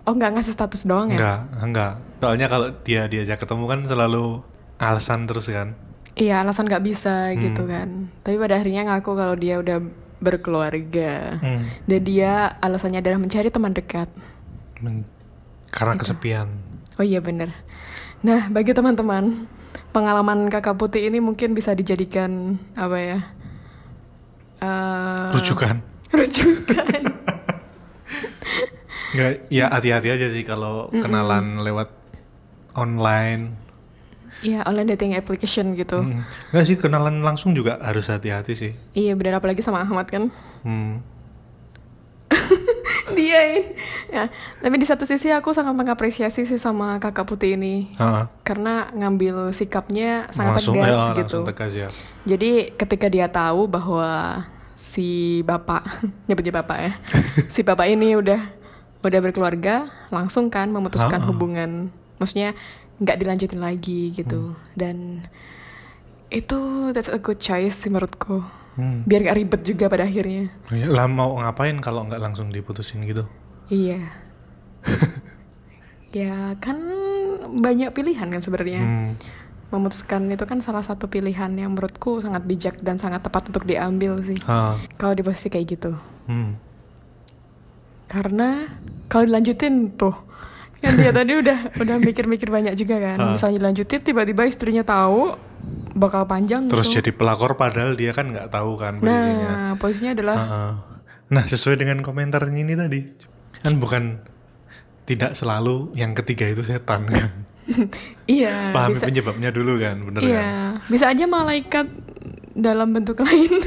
[0.06, 1.18] Oh nggak ngasih status doang ya?
[1.18, 1.94] Enggak, enggak.
[2.22, 4.42] Soalnya kalau dia diajak ketemu kan selalu
[4.78, 5.74] alasan terus kan.
[6.16, 7.42] Iya alasan nggak bisa Hmm.
[7.42, 7.90] gitu kan.
[8.22, 9.82] Tapi pada akhirnya ngaku kalau dia udah
[10.22, 11.36] berkeluarga.
[11.38, 11.68] Hmm.
[11.84, 14.08] Dan dia alasannya adalah mencari teman dekat.
[14.82, 15.08] Men-
[15.72, 16.48] karena kesepian.
[16.96, 17.52] Oh iya bener.
[18.24, 19.48] Nah bagi teman-teman
[19.92, 23.20] pengalaman kakak putih ini mungkin bisa dijadikan apa ya?
[24.64, 25.76] Eh, Rujukan.
[26.16, 27.02] rujukan.
[29.16, 31.88] Enggak, ya hati-hati aja sih kalau kenalan lewat
[32.76, 33.56] online.
[34.44, 36.04] Iya online dating application gitu.
[36.04, 36.24] Hmm.
[36.52, 38.72] Enggak sih kenalan langsung juga harus hati-hati sih.
[38.92, 40.32] Iya bener apalagi sama Ahmad kan.
[40.64, 41.00] Hmm.
[43.42, 43.60] Ini.
[44.08, 44.24] Ya,
[44.62, 47.92] tapi di satu sisi aku sangat mengapresiasi sih sama kakak putih ini.
[48.00, 51.38] Ah, karena ngambil sikapnya sangat langsung tegas ya, gitu.
[51.44, 51.88] tegas ya.
[52.26, 54.42] Jadi ketika dia tahu bahwa
[54.74, 55.84] si bapak
[56.28, 56.92] nyebutnya bapak ya,
[57.54, 58.42] si bapak ini udah
[59.06, 61.28] udah berkeluarga, langsung kan memutuskan Ah.
[61.30, 62.58] hubungan, maksudnya
[62.98, 64.56] nggak dilanjutin lagi gitu.
[64.74, 65.28] Dan
[66.34, 68.42] itu that's a good choice sih menurutku.
[68.76, 69.08] Hmm.
[69.08, 70.52] Biar nggak ribet juga pada akhirnya.
[70.68, 73.24] Ya, lah mau ngapain kalau nggak langsung diputusin gitu?
[73.72, 74.04] Iya.
[76.16, 76.78] ya kan
[77.56, 78.82] banyak pilihan kan sebenarnya.
[78.84, 79.14] Hmm.
[79.66, 84.22] memutuskan itu kan salah satu pilihan yang menurutku sangat bijak dan sangat tepat untuk diambil
[84.24, 85.92] sih Ah, kalau di posisi kayak gitu
[86.30, 86.54] hmm.
[88.08, 88.72] karena
[89.10, 90.16] kalau dilanjutin tuh
[90.76, 93.32] kan dia tadi udah udah mikir-mikir banyak juga kan Ah.
[93.32, 95.34] misalnya dilanjutin tiba-tiba istrinya tahu
[95.94, 97.00] bakal panjang Terus gitu.
[97.00, 99.50] jadi pelakor padahal dia kan nggak tahu kan posisinya.
[99.50, 100.72] nah posisinya adalah Heeh.
[101.26, 103.02] Nah, sesuai dengan komentarnya ini tadi,
[103.58, 104.22] kan bukan
[105.04, 107.50] tidak selalu yang ketiga itu setan kan.
[108.30, 110.30] iya Pahami bisa penyebabnya dulu kan, bener kan?
[110.30, 110.50] iya
[110.86, 111.90] bisa aja malaikat
[112.54, 113.50] dalam bentuk lain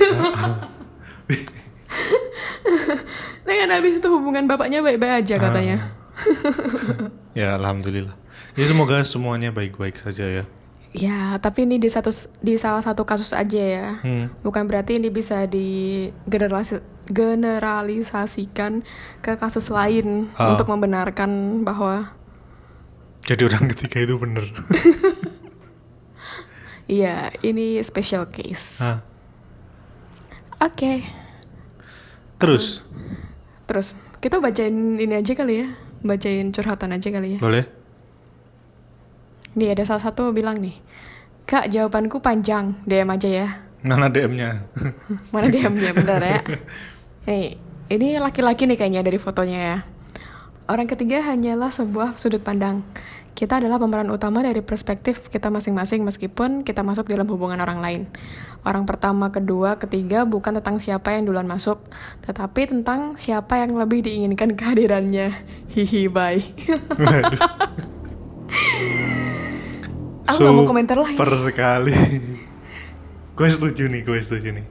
[3.42, 5.76] Nah kan habis itu hubungan bapaknya baik-baik aja katanya
[7.38, 8.14] Ya, alhamdulillah.
[8.54, 10.44] Ya semoga semuanya baik-baik saja ya.
[10.90, 12.08] Ya, tapi ini di satu
[12.40, 13.88] di salah satu kasus aja ya.
[14.00, 14.32] Hmm.
[14.40, 18.82] Bukan berarti ini bisa di generalisi- generalisasikan
[19.20, 20.52] ke kasus lain Ah.
[20.52, 22.10] untuk membenarkan bahwa
[23.22, 24.48] Jadi orang ketiga itu bener.
[26.88, 28.80] iya, ini special case.
[28.80, 29.04] Ah,
[30.58, 31.04] Oke.
[32.40, 32.80] terus,
[33.68, 35.68] Terus kita bacain ini aja kali ya.
[36.04, 37.38] Bacain curhatan aja kali ya.
[37.42, 37.64] boleh?
[39.58, 40.76] Nih ada salah satu bilang nih.
[41.48, 42.76] Kak, jawabanku panjang.
[42.84, 43.48] DM aja ya.
[43.82, 44.68] Mana DM-nya?
[45.32, 46.42] Mana DM-nya bentar ya.
[47.24, 47.56] Nih,
[47.88, 49.78] ini laki-laki nih kayaknya dari fotonya ya.
[50.68, 52.84] Orang ketiga hanyalah sebuah sudut pandang.
[53.38, 58.10] Kita adalah pemeran utama dari perspektif kita masing-masing meskipun kita masuk dalam hubungan orang lain.
[58.66, 61.78] Orang pertama, kedua, ketiga bukan tentang siapa yang duluan masuk,
[62.26, 65.38] tetapi tentang siapa yang lebih diinginkan kehadirannya.
[65.70, 66.42] Hihi, bye.
[70.34, 71.14] Aku nggak mau komentar lagi.
[71.14, 71.94] Super sekali.
[73.38, 74.66] gue setuju nih, gue setuju nih.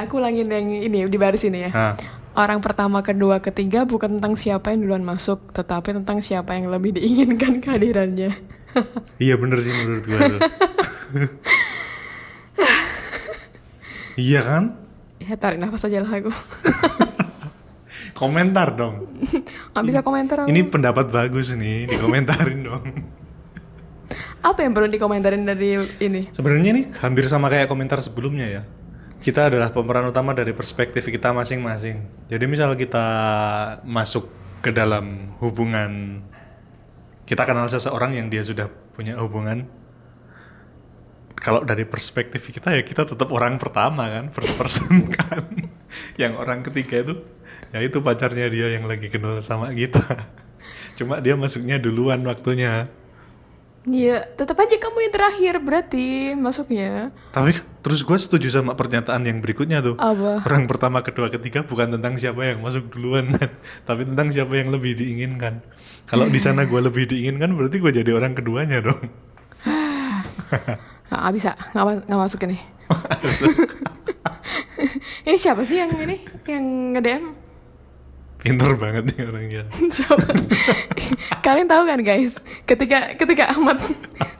[0.00, 1.70] Aku ulangin yang ini di baris ini ya.
[1.76, 2.00] Ah,
[2.32, 6.96] Orang pertama, kedua, ketiga bukan tentang siapa yang duluan masuk, tetapi tentang siapa yang lebih
[6.96, 8.32] diinginkan kehadirannya.
[9.24, 10.16] iya bener sih menurut gue
[14.32, 14.64] iya kan?
[15.20, 16.32] ya tarik nafas aja lah aku.
[18.22, 19.12] Komentar dong.
[19.76, 20.48] Gak bisa komentar aku.
[20.48, 22.84] Ini pendapat bagus nih, dikomentarin dong.
[24.42, 26.32] Apa yang perlu dikomentarin dari ini?
[26.34, 28.62] Sebenarnya nih hampir sama kayak komentar sebelumnya ya.
[29.22, 32.26] Kita adalah pemeran utama dari perspektif kita masing-masing.
[32.26, 33.06] Jadi misal kita
[33.86, 34.26] masuk
[34.58, 36.22] ke dalam hubungan
[37.22, 38.66] kita kenal seseorang yang dia sudah
[38.98, 39.70] punya hubungan.
[41.38, 45.70] Kalau dari perspektif kita ya kita tetap orang pertama kan first person kan.
[46.18, 47.22] Yang orang ketiga itu
[47.70, 50.02] ya itu pacarnya dia yang lagi kenal sama kita.
[50.98, 52.90] Cuma dia masuknya duluan waktunya
[53.82, 57.10] Iya, tetap aja kamu yang terakhir berarti masuknya.
[57.30, 57.50] tapi
[57.82, 60.46] terus gue setuju sama pernyataan yang berikutnya tuh Apa?
[60.46, 63.50] orang pertama kedua ketiga bukan tentang siapa yang masuk duluan kan
[63.88, 65.66] tapi tentang siapa yang lebih diinginkan
[66.06, 69.02] kalau di sana gue lebih diinginkan berarti gue jadi orang keduanya dong
[71.08, 72.56] Nggak nggak bisa, nggak, ma- nggak masuk ini.
[75.26, 76.16] ini siapa sih yang ini,
[76.46, 76.64] yang
[76.94, 77.24] nge-DM?
[78.42, 79.62] Pinter banget nih orangnya?
[81.46, 82.34] Kalian tahu kan guys,
[82.66, 83.78] ketika ketika Ahmad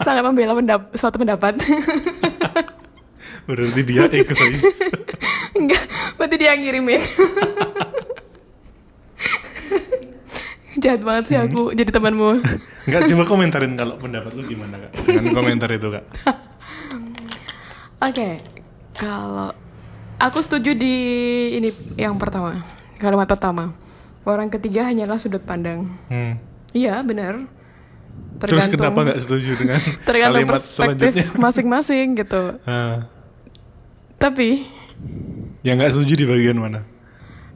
[0.02, 1.58] sangat membela pendap suatu pendapat,
[3.46, 4.62] berarti dia egois
[5.58, 5.82] enggak,
[6.18, 7.02] berarti dia ngirimin.
[10.82, 12.42] Jahat banget sih aku jadi temanmu.
[12.90, 16.04] Enggak, coba komentarin kalau pendapat lu gimana kak dengan komentar itu kak
[18.02, 18.42] Oke,
[18.98, 19.54] kalau
[20.18, 20.94] aku setuju di
[21.54, 22.66] ini yang pertama,
[22.98, 23.81] kalimat pertama.
[24.22, 25.90] Orang ketiga hanyalah sudut pandang.
[26.08, 26.34] hmm.
[26.72, 27.46] Iya, benar.
[28.42, 32.42] terus kenapa nggak setuju dengan tergantung kalimat selanjutnya perspektif masing-masing gitu.
[32.66, 33.06] Ah,
[34.18, 34.66] Tapi
[35.62, 36.82] yang nggak setuju di bagian mana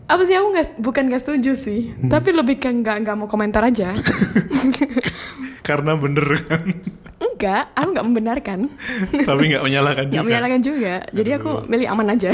[0.07, 3.67] apa sih aku nggak bukan nggak setuju sih, tapi lebih ke nggak nggak mau komentar
[3.67, 3.91] aja.
[5.67, 6.63] karena bener kan
[7.19, 8.59] Enggak, aku nggak membenarkan,
[9.27, 10.95] tapi nggak menyalahkan juga menyalahkan juga.
[11.11, 12.31] Jadi aku milih aman aja.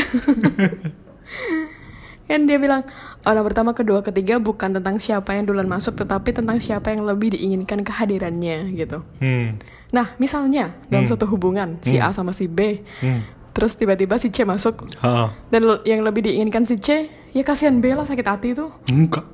[2.28, 2.84] kan dia bilang
[3.24, 7.32] orang pertama, kedua, ketiga bukan tentang siapa yang duluan masuk, tetapi tentang siapa yang lebih
[7.32, 9.02] diinginkan kehadirannya gitu.
[9.18, 9.62] hmm.
[9.90, 13.22] Nah, misalnya dalam suatu hubungan si A sama si B, Hmm.
[13.52, 17.92] terus tiba-tiba si C masuk Ah, dan yang lebih diinginkan si C, ya kasihan B
[17.92, 18.72] lah sakit hati tuh.
[18.86, 19.28] enggak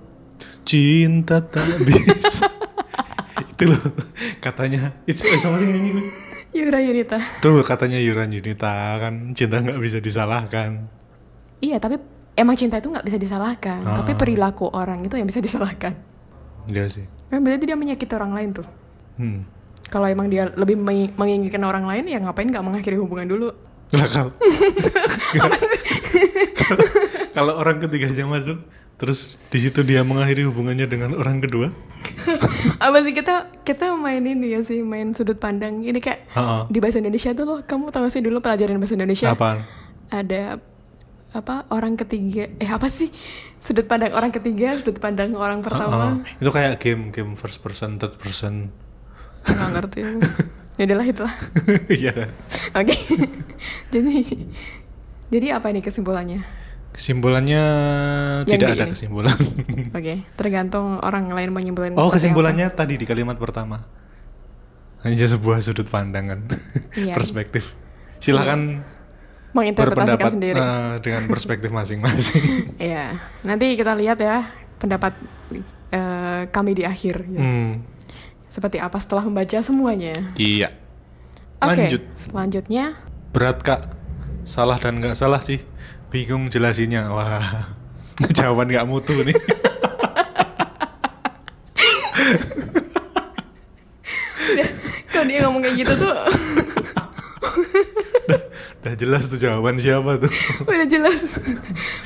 [0.63, 2.45] cinta tak bisa
[3.51, 3.81] itu loh
[4.39, 6.03] katanya itu eh, sama gue
[6.53, 7.17] Yura Yunita.
[7.17, 10.91] itu loh katanya Yuran Yunita kan cinta nggak bisa disalahkan
[11.59, 11.99] Iya, tapi
[12.39, 13.83] emang cinta itu nggak bisa disalahkan.
[13.83, 13.99] Ah.
[13.99, 15.99] Tapi perilaku orang itu yang bisa disalahkan.
[16.69, 18.67] Iya sih Kan berarti dia menyakiti orang lain tuh.
[19.17, 19.41] hmm.
[19.89, 23.49] Kalau emang dia lebih mengi- menginginkan orang lain, ya ngapain nggak mengakhiri hubungan dulu?
[23.91, 24.33] Lah kalau
[27.37, 28.61] kalau orang ketiganya masuk
[28.99, 31.71] terus di situ dia mengakhiri hubungannya dengan orang kedua
[32.85, 35.81] Apa sih kita kita main ini ya sih, main sudut pandang.
[35.81, 36.63] Ini kayak Heeh.
[36.69, 39.29] di bahasa Indonesia tuh loh, kamu tahu sih dulu pelajaran bahasa Indonesia?
[39.29, 39.63] apaan
[40.09, 40.59] Ada
[41.29, 43.13] apa orang ketiga eh apa sih?
[43.59, 46.17] Sudut pandang orang ketiga sudut pandang orang pertama.
[46.17, 46.41] Heeh.
[46.41, 48.73] itu kayak game game first person third person.
[49.45, 49.99] Nggak ngerti
[50.79, 51.35] ya udahlah itulah
[51.91, 52.15] iya.
[52.73, 52.95] Oke.
[53.95, 54.15] Jadi
[55.29, 56.41] jadi apa ini kesimpulannya?
[56.89, 57.63] Kesimpulannya
[58.43, 58.93] Yang tidak ada ini.
[58.93, 59.39] kesimpulan.
[59.99, 63.85] Oke tergantung orang lain menyimpulkan oh kesimpulannya tadi di kalimat pertama.
[64.99, 66.43] Hanya sebuah sudut pandangan
[66.97, 67.15] Iya.
[67.15, 67.77] perspektif.
[68.19, 68.98] Silakan apa.
[69.51, 70.55] Menginterpretasikan sendiri.
[70.55, 72.45] eh, dengan perspektif masing-masing.
[72.81, 74.45] Iya, nanti kita lihat ya
[74.77, 75.17] pendapat
[75.91, 77.25] eh, kami di akhir.
[77.25, 77.39] gitu.
[77.39, 77.71] hmm,
[78.47, 80.33] Seperti apa setelah membaca semuanya.
[80.35, 80.73] iya.
[81.59, 82.03] Oke, lanjut.
[82.15, 82.85] selanjutnya.
[83.31, 83.91] Berat kak.
[84.43, 85.59] Salah dan nggak salah sih.
[86.09, 87.11] Bingung jelasinnya.
[87.11, 87.67] Wah
[88.37, 89.35] jawaban nggak mutu nih.
[95.09, 96.15] Kalau dia ngomong kayak gitu tuh
[98.79, 100.31] udah jelas tuh jawaban siapa tuh
[100.71, 101.19] udah jelas.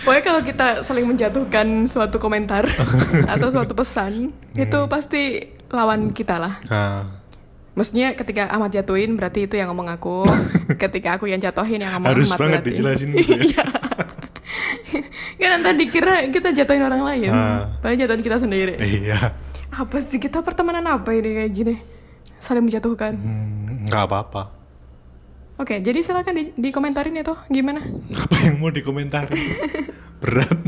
[0.02, 2.64] Pokoknya kalau kita saling menjatuhkan suatu komentar
[3.32, 6.54] atau suatu pesan itu pasti lawan kita lah.
[6.66, 7.04] nah,
[7.72, 10.24] Maksudnya ketika Ahmad jatuhin berarti itu yang ngomong aku.
[10.82, 12.68] ketika aku yang jatuhin yang ngomong harus Ahmad banget berarti.
[12.72, 13.64] dijelasin gitu ya
[15.36, 15.48] Iya.
[15.52, 17.28] kan tadi dikira kita jatuhin orang lain.
[17.28, 17.68] Ah.
[17.80, 18.74] Padahal jatuhin kita sendiri.
[18.78, 19.36] iya
[19.68, 21.74] Apa sih kita pertemanan apa ini kayak gini?
[22.38, 23.12] Saling menjatuhkan.
[23.16, 24.61] Hmm, nggak apa-apa
[25.54, 27.78] Oke, jadi silakan di, dikomentarin ya toh gimana?
[28.12, 29.36] apa yang mau dikomentari
[30.22, 30.58] berat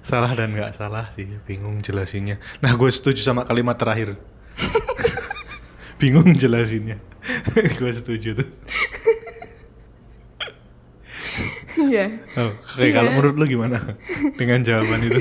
[0.00, 4.18] salah dan nggak salah sih bingung jelasinnya nah gue setuju sama kalimat terakhir
[6.00, 6.98] bingung jelasinnya
[7.78, 8.48] gue setuju tuh
[11.80, 12.12] Iya.
[12.36, 13.16] oh, oke kalau Iya.
[13.16, 13.78] menurut lu gimana
[14.34, 15.20] dengan jawaban itu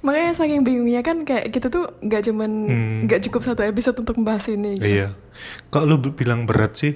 [0.00, 2.98] Makanya saking bingungnya kan kayak kita tuh nggak cuman Hmm.
[3.04, 4.76] nggak cukup satu episode untuk membahas ini.
[4.76, 4.84] gitu.
[4.86, 5.08] iya
[5.68, 6.94] kok lu bilang berat sih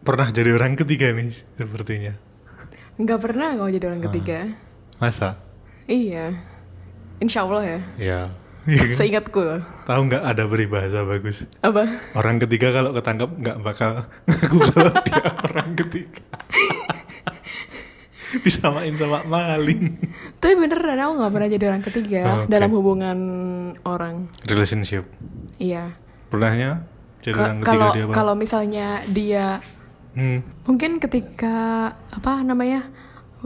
[0.00, 2.14] pernah jadi orang ketiga nih sepertinya
[2.96, 4.38] Nggak pernah kalau jadi orang ketiga.
[4.96, 5.40] masa
[5.84, 6.36] Iya.
[7.18, 7.80] Insya Allah ya.
[7.96, 8.20] ya
[8.92, 9.60] Seingatku loh.
[9.82, 11.88] tahu nggak ada peribahasa bagus Apa?
[12.12, 16.20] Orang ketiga kalau ketangkap nggak bakal ngaku kalau dia orang ketiga.
[18.30, 19.98] Disamain sama maling.
[20.38, 22.48] Tapi beneran aku nggak pernah jadi orang ketiga Oh, oke.
[22.48, 23.18] dalam hubungan
[23.82, 24.30] orang.
[24.44, 25.02] Relationship.
[25.56, 25.98] Iya.
[26.28, 26.86] Pernahnya
[27.20, 29.58] jadi orang ketiga dia apa kalau misalnya dia
[30.10, 31.54] Hmm, mungkin ketika
[32.08, 32.90] apa namanya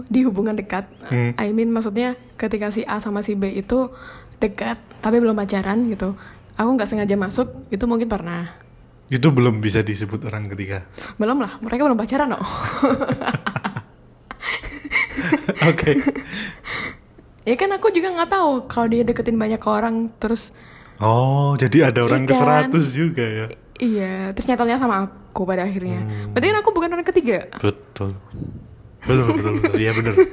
[0.05, 1.37] di hubungan dekat, Hmm.
[1.37, 3.93] I mean maksudnya ketika si A sama si B itu
[4.37, 6.17] dekat tapi belum pacaran gitu,
[6.53, 8.49] aku nggak sengaja masuk itu mungkin pernah.
[9.07, 12.41] itu belum bisa disebut orang ketiga Belum lah, mereka belum pacaran loh.
[15.65, 15.93] oke
[17.49, 20.57] ya kan aku juga nggak tahu kalau dia deketin banyak orang terus
[20.99, 22.73] oh jadi ada orang ke Iya kan?
[22.73, 23.47] 100 juga ya
[23.77, 25.99] iya terus nyatanya sama aku pada akhirnya.
[25.99, 26.31] Hmm.
[26.31, 27.51] Berarti kan aku bukan orang ketiga.
[27.59, 28.15] betul
[29.03, 30.15] betul betul betul iya bener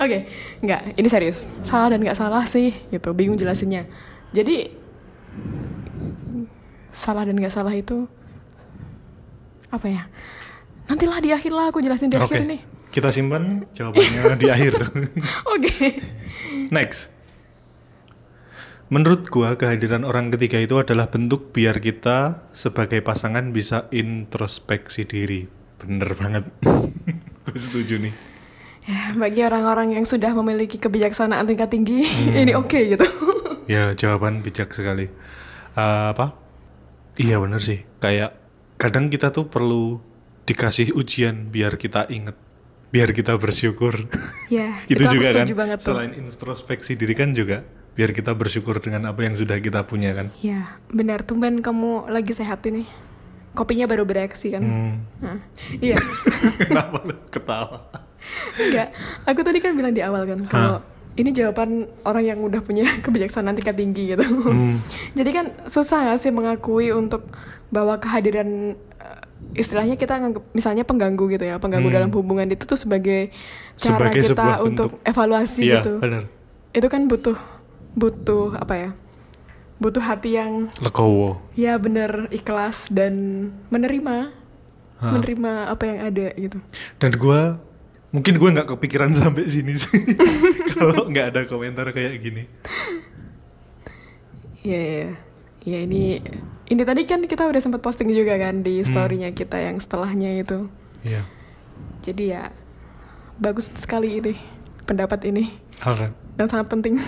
[0.00, 0.24] Oke,
[0.64, 1.44] nggak, ini serius.
[1.60, 3.12] Salah dan nggak salah sih, gitu.
[3.12, 3.84] Bingung jelasinnya.
[4.32, 4.72] Jadi
[6.88, 8.08] salah dan nggak salah itu
[9.68, 10.02] apa ya?
[10.88, 12.60] Nantilah di akhir lah aku jelasin di oke akhir nih.
[12.90, 14.72] kita simpan jawabannya di akhir
[15.54, 16.00] Oke.
[16.72, 17.12] Next.
[18.90, 25.46] Menurut gua kehadiran orang ketiga itu adalah bentuk biar kita sebagai pasangan bisa introspeksi diri.
[25.78, 26.50] Bener banget.
[27.54, 28.14] Setuju nih.
[28.90, 32.42] Ya, bagi orang-orang yang sudah memiliki kebijaksanaan tingkat tinggi, Hmm.
[32.42, 33.06] ini oke gitu.
[33.70, 35.06] Ya jawaban bijak sekali.
[35.78, 36.34] Eh, apa?
[37.14, 37.86] Iya bener sih.
[38.02, 38.34] Kayak
[38.74, 40.02] kadang kita tuh perlu
[40.42, 42.34] dikasih ujian biar kita inget,
[42.90, 43.94] biar kita bersyukur.
[44.50, 45.46] ya, itu juga kan.
[45.46, 45.94] banget tuh.
[45.94, 47.62] Selain introspeksi diri kan juga
[48.00, 50.32] biar kita bersyukur dengan apa yang sudah kita punya kan.
[50.40, 51.20] Ya, benar.
[51.20, 52.88] Tumben kamu lagi sehat ini.
[53.52, 54.64] Kopinya baru bereaksi kan?
[54.64, 54.94] Hmm.
[55.20, 55.36] Nah,
[55.76, 56.00] iya.
[56.64, 57.92] Kenapa lu ketawa?
[58.56, 58.88] Enggak,
[59.26, 60.80] aku tadi kan bilang di awal kan kalau
[61.12, 64.24] ini jawaban orang yang udah punya kebijaksanaan tingkat tinggi gitu.
[64.24, 64.80] Hmm.
[65.18, 67.28] Jadi kan susah gak sih mengakui untuk
[67.68, 69.20] bahwa kehadiran eh,
[69.54, 71.98] istilahnya kita nganggap misalnya pengganggu gitu ya, pengganggu Hmm.
[71.98, 73.28] dalam hubungan itu tuh sebagai
[73.76, 75.04] cara Sebagai kita untuk bentuk.
[75.04, 75.92] evaluasi Iya, gitu.
[75.98, 76.22] benar.
[76.70, 77.36] Itu kan butuh
[77.94, 78.90] butuh apa ya?
[79.80, 81.40] Butuh hati yang Legowo.
[81.56, 84.28] ya bener ikhlas dan menerima
[85.00, 85.12] Hah.
[85.16, 86.58] menerima apa yang ada gitu.
[87.00, 87.56] Dan gua
[88.12, 90.04] mungkin gua nggak kepikiran sampai sini sih.
[90.76, 92.44] Kalau nggak ada komentar kayak gini.
[94.60, 95.10] Iya, iya.
[95.60, 96.20] Ya ini
[96.68, 100.68] ini tadi kan kita udah sempat posting juga kan di story-nya kita yang setelahnya itu.
[101.04, 101.24] Iya.
[102.00, 102.52] Jadi ya
[103.36, 104.36] bagus sekali ini
[104.84, 105.48] pendapat ini
[105.80, 106.12] Alright.
[106.40, 106.96] Dan sangat penting.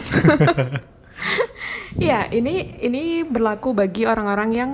[1.95, 4.71] Iya, ini ini berlaku bagi orang-orang yang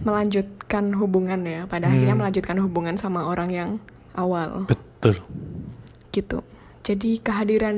[0.00, 1.66] melanjutkan hubungan ya.
[1.66, 3.70] Pada akhirnya melanjutkan hubungan sama orang yang
[4.14, 5.18] awal Betul.
[6.08, 6.40] gitu.
[6.80, 7.76] Jadi kehadiran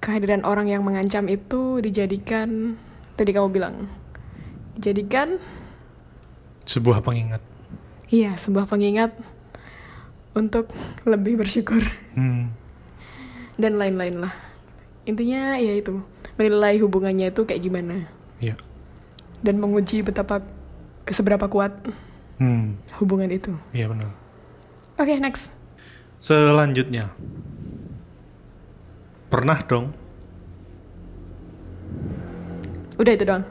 [0.00, 2.74] kehadiran orang yang mengancam itu dijadikan
[3.14, 3.86] tadi kamu bilang
[4.74, 5.36] dijadikan
[6.64, 7.44] Sebuah pengingat.
[8.08, 9.12] iya sebuah pengingat
[10.32, 10.72] untuk
[11.04, 11.84] lebih bersyukur
[12.16, 12.50] Hmm.
[13.60, 14.32] Dan lain-lain lah.
[15.04, 16.00] Intinya ya itu
[16.34, 18.08] menilai hubungannya itu kayak gimana
[18.40, 18.56] Iya.
[19.40, 20.40] dan menguji betapa
[21.06, 21.72] seberapa kuat
[22.40, 22.80] Hmm.
[22.96, 23.52] hubungan itu.
[23.70, 24.16] Iya benar.
[24.96, 25.52] Oke, next.
[26.16, 27.12] Selanjutnya.
[29.28, 29.92] Pernah dong
[32.96, 33.44] Udah itu doang.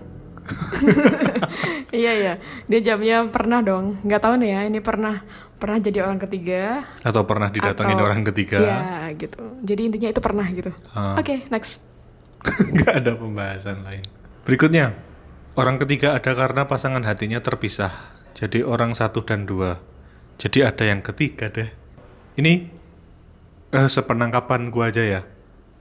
[1.89, 2.34] iya iya,
[2.69, 3.98] dia jamnya pernah dong.
[4.06, 5.26] Nggak tahu nih ya, ini pernah
[5.60, 6.88] pernah jadi orang ketiga.
[7.04, 8.60] atau pernah didatengin atau- orang ketiga?
[8.63, 9.43] Iya gitu.
[9.62, 10.72] Jadi intinya itu pernah gitu.
[10.95, 11.19] Ah.
[11.19, 11.84] Oke, next.
[12.74, 14.04] Nggak ada pembahasan lain.
[14.48, 14.95] Berikutnya,
[15.60, 17.91] orang ketiga ada karena pasangan hatinya terpisah.
[18.34, 19.84] Jadi orang satu dan dua.
[20.39, 21.67] Jadi ada yang ketiga deh.
[22.39, 22.72] Ini
[23.76, 25.22] eh, sepenangkapan gua aja ya.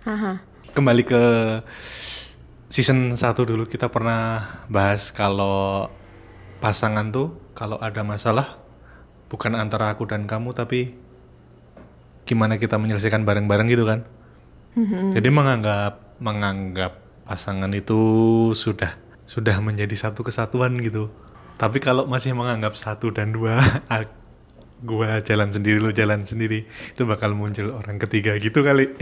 [0.02, 0.42] Haha.
[0.74, 1.22] Kembali ke
[2.68, 5.88] season 1 dulu kita pernah bahas kalau
[6.60, 8.60] pasangan tuh kalau ada masalah
[9.28, 10.96] bukan antara aku dan kamu tapi
[12.24, 14.04] gimana kita menyelesaikan bareng-bareng gitu kan.
[15.10, 17.98] Jadi menganggap menganggap pasangan itu
[18.54, 18.94] sudah
[19.26, 21.10] sudah menjadi satu kesatuan gitu.
[21.58, 23.58] Tapi kalau masih menganggap satu dan dua,
[23.90, 24.14] ak-
[24.88, 28.94] gua jalan sendiri lo jalan sendiri, itu bakal muncul orang ketiga gitu kali.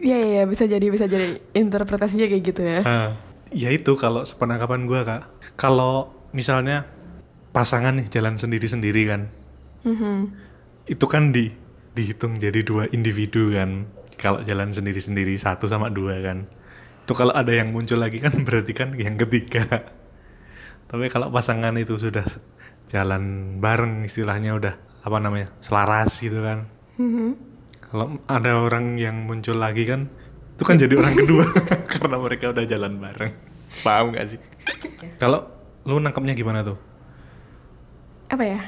[0.00, 2.80] Iya iya iya, bisa jadi bisa jadi interpretasinya kayak gitu ya.
[2.82, 3.10] Ah,
[3.52, 5.22] ya itu kalau sepenangkapan gua kak.
[5.60, 6.88] Kalau misalnya
[7.54, 9.30] pasangan nih jalan sendiri-sendiri kan,
[9.86, 10.34] Mhm.
[10.90, 11.54] itu kan di
[11.94, 13.86] dihitung jadi dua individu kan.
[14.18, 16.50] Kalau jalan sendiri-sendiri satu sama dua kan.
[17.06, 19.62] Itu kalau ada yang muncul lagi kan berarti kan yang ketiga.
[20.90, 22.26] Tapi kalau pasangan itu sudah
[22.90, 24.74] jalan bareng istilahnya udah
[25.06, 26.66] apa namanya selaras gitu kan.
[26.98, 27.28] Mhm.
[27.86, 30.10] Kalau ada orang yang muncul lagi kan
[30.54, 31.46] itu kan jadi orang kedua
[31.94, 33.32] karena mereka udah jalan bareng.
[33.82, 34.40] Paham gak sih?
[35.18, 35.46] Kalau
[35.82, 36.78] lu nangkepnya gimana tuh?
[38.34, 38.60] Apa ya?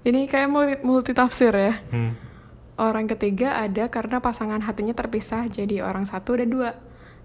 [0.00, 1.74] Ini kayak multi, multi tafsir ya.
[1.90, 2.14] Hmm.
[2.74, 6.78] Orang ketiga ada karena pasangan hatinya terpisah jadi orang satu dan dua.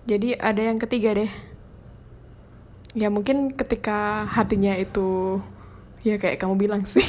[0.04, 1.32] Jadi ada yang ketiga deh.
[2.94, 5.42] ya mungkin ketika hatinya itu
[6.02, 7.02] ya kayak kamu bilang sih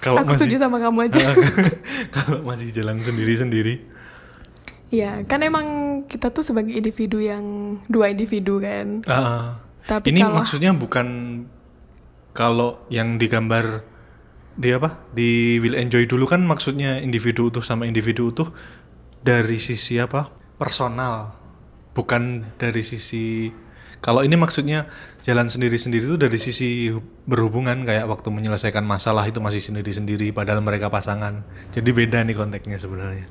[0.00, 1.20] Kalau aku setuju masih sama kamu aja
[2.16, 3.84] kalau masih jalan sendiri-sendiri.
[4.88, 5.66] ya kan emang
[6.08, 7.44] kita tuh sebagai individu yang
[7.84, 11.06] dua individu kan Ah, Tapi ini kalau- maksudnya bukan
[12.36, 13.80] kalau yang digambar
[14.56, 15.00] di apa?
[15.16, 18.52] Di Will Enjoy dulu kan maksudnya individu utuh sama individu utuh
[19.24, 20.28] dari sisi apa?
[20.60, 21.32] Personal
[21.96, 23.48] bukan dari sisi
[24.04, 24.86] kalau ini maksudnya
[25.24, 30.60] jalan sendiri-sendiri itu dari sisi hu- berhubungan kayak waktu menyelesaikan masalah itu masih sendiri-sendiri padahal
[30.60, 31.42] mereka pasangan.
[31.72, 33.26] Jadi beda nih konteksnya sebenarnya.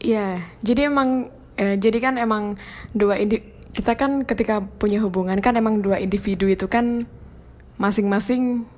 [0.00, 1.28] Iya, jadi emang
[1.60, 2.56] eh, jadi kan emang
[2.96, 3.40] dua indi
[3.70, 7.04] kita kan ketika punya hubungan kan emang dua individu itu kan
[7.80, 8.68] masing-masing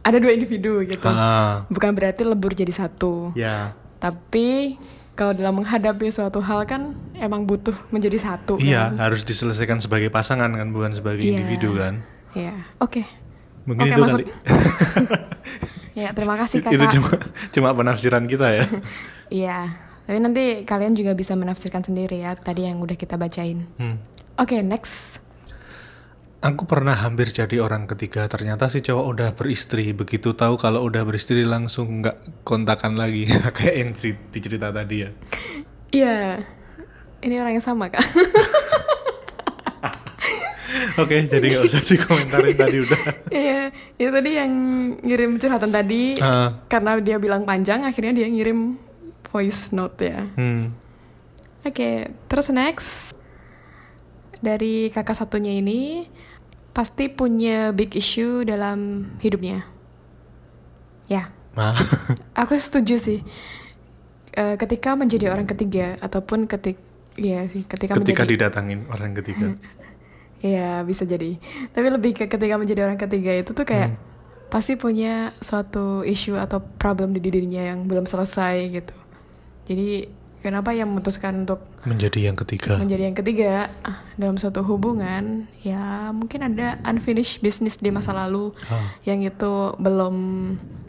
[0.00, 1.04] ada dua individu gitu.
[1.04, 3.30] Ah, Bukan berarti lebur jadi satu.
[3.34, 4.78] ya Tapi
[5.12, 6.82] kalau dalam menghadapi suatu hal kan
[7.14, 8.56] emang butuh menjadi satu.
[8.56, 9.04] iya kan?
[9.04, 11.36] harus diselesaikan sebagai pasangan kan bukan sebagai Iya.
[11.36, 12.00] individu kan
[12.32, 12.54] Iya.
[12.78, 13.04] Oke.
[13.62, 14.18] mungkin Oke, itu masuk.
[14.18, 14.26] kali
[15.98, 16.72] Ya, terima kasih Kakak.
[16.72, 17.10] itu cuma
[17.50, 18.64] cuma penafsiran kita ya
[19.44, 19.58] Iya.
[20.06, 23.68] Tapi nanti kalian juga bisa menafsirkan sendiri ya tadi yang udah kita bacain.
[23.76, 24.00] Hmm.
[24.34, 25.20] Oke, next.
[26.38, 28.30] Aku pernah hampir jadi orang ketiga.
[28.30, 29.90] Ternyata si cowok udah beristri.
[29.90, 33.26] Begitu tahu kalau udah beristri langsung nggak kontakan lagi.
[33.56, 35.10] Kayak yang si dicerita tadi ya.
[35.90, 36.18] Iya.
[37.18, 38.06] Ini orang yang sama, Kak.
[40.98, 43.00] Oke, jadi nggak usah dikomentarin tadi udah.
[43.34, 43.62] Iya,
[43.98, 44.52] itu tadi yang
[44.98, 48.74] ngirim curhatan tadi Ah, karena dia bilang panjang, akhirnya dia ngirim
[49.30, 50.22] voice note ya.
[50.34, 50.74] hmm.
[51.66, 53.14] Oke, terus next
[54.38, 56.06] dari kakak satunya ini
[56.78, 59.66] pasti punya big issue dalam hidupnya.
[61.10, 61.74] Ya, Nah,
[62.40, 63.20] aku setuju sih.
[64.38, 66.78] Eh, ketika menjadi orang ketiga ataupun ketik,
[67.18, 69.58] ya sih, ketika, ketika menjadi didatangin orang ketiga.
[70.38, 71.34] Iya bisa jadi.
[71.74, 73.98] Tapi lebih ke ketika menjadi orang ketiga itu tuh kayak
[74.54, 78.94] pasti punya suatu isu atau problem di dirinya yang belum selesai gitu.
[79.66, 80.06] Jadi
[80.38, 82.76] kenapa yang memutuskan untuk Menjadi yang ketiga.
[82.76, 88.54] menjadi yang ketiga ah, dalam suatu hubungan ya mungkin ada unfinished business di masa lalu
[88.66, 88.82] Ah.
[89.02, 90.16] yang itu belum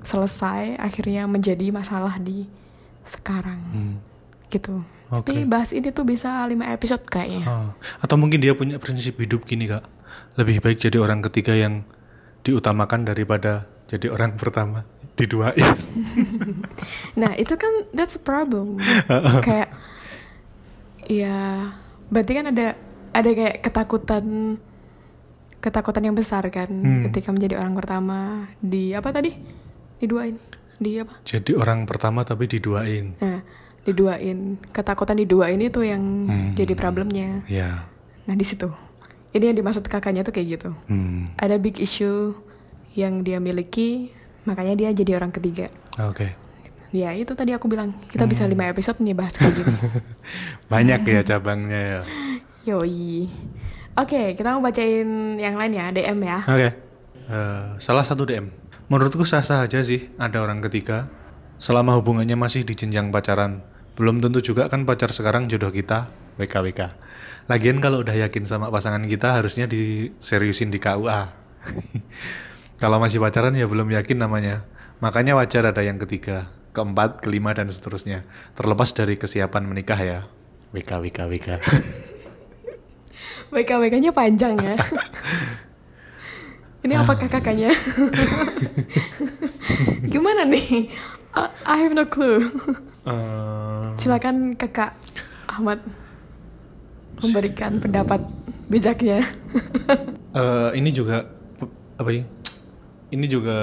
[0.01, 2.45] selesai akhirnya menjadi masalah di
[3.03, 3.95] sekarang Hmm.
[4.47, 4.81] gitu.
[5.09, 5.33] Oke.
[5.33, 7.41] Tapi bahas ini tuh bisa 5 episode kayaknya.
[7.43, 7.69] Ah.
[7.99, 9.81] Atau mungkin dia punya prinsip hidup gini kak.
[10.35, 11.81] Lebih baik jadi orang ketiga yang
[12.39, 14.85] diutamakan daripada jadi orang pertama.
[15.15, 15.59] Diduain.
[17.19, 18.79] Nah itu kan that's a problem.
[19.41, 19.73] kayak
[21.03, 21.67] ya
[22.07, 22.67] berarti kan ada
[23.11, 24.55] ada kayak ketakutan
[25.59, 27.03] ketakutan yang besar kan Hmm.
[27.09, 28.19] ketika menjadi orang pertama
[28.57, 29.35] di apa tadi
[29.99, 30.39] diduain
[30.79, 31.19] di apa?
[31.21, 33.19] jadi orang pertama tapi diduain.
[33.19, 33.43] Nah
[33.83, 36.51] diduain ketakutan diduain itu yang Hmm.
[36.55, 37.43] jadi problemnya.
[37.45, 37.89] Ya.
[38.23, 38.71] Nah di situ
[39.29, 40.71] ini yang dimaksud kakaknya tuh kayak gitu.
[40.87, 41.35] Hmm.
[41.35, 42.31] Ada big issue
[42.99, 44.11] yang dia miliki
[44.43, 45.71] makanya dia jadi orang ketiga.
[45.99, 46.35] Oke.
[46.89, 49.75] Ya itu tadi aku bilang kita bisa lima episode nih bahas kayak gini.
[50.73, 52.01] Banyak ya cabangnya ya.
[52.65, 53.29] Yoi.
[53.99, 56.39] Oke, kita mau bacain yang lain ya, DM ya.
[56.49, 56.69] Oke.
[57.29, 58.49] Eh, salah satu DM.
[58.89, 61.11] Menurutku sah-sah aja sih ada orang ketiga.
[61.61, 63.61] Selama hubungannya masih di jenjang pacaran.
[63.93, 66.09] Belum tentu juga kan pacar sekarang jodoh kita.
[66.39, 66.95] WKWK.
[67.51, 71.21] Lagian kalau udah yakin sama pasangan kita harusnya diseriusin di KUA.
[72.79, 74.63] kalau masih pacaran ya belum yakin namanya.
[74.99, 78.23] Makanya wajar ada yang ketiga, keempat, kelima dan seterusnya.
[78.55, 80.19] Terlepas dari kesiapan menikah ya.
[80.71, 81.47] WKWKWK.
[83.49, 84.75] WK-WK-nya panjang ya.
[86.79, 87.75] Ini apakah kakaknya?
[90.07, 90.87] Gimana nih?
[91.35, 92.39] I- I have no clue.
[93.03, 94.95] Eh, Silakan kakak
[95.45, 95.83] Ahmad
[97.19, 98.23] memberikan pendapat
[98.71, 99.27] bijaknya.
[100.31, 101.27] Eh, ini juga
[101.99, 102.23] apa ya?
[103.09, 103.59] Ini juga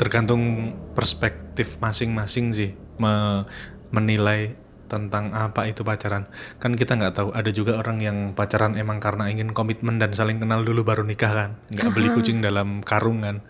[0.00, 3.44] tergantung perspektif masing-masing sih me-
[3.92, 4.56] menilai
[4.88, 6.28] tentang apa itu pacaran.
[6.60, 7.28] Kan kita nggak tahu.
[7.32, 11.32] Ada juga orang yang pacaran emang karena ingin komitmen dan saling kenal dulu baru nikah
[11.32, 11.50] kan.
[11.72, 13.40] Nggak beli kucing dalam karung kan.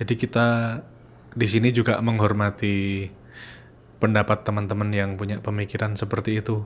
[0.00, 0.80] Jadi kita
[1.36, 3.08] di sini juga menghormati
[4.00, 6.64] pendapat teman-teman yang punya pemikiran seperti itu.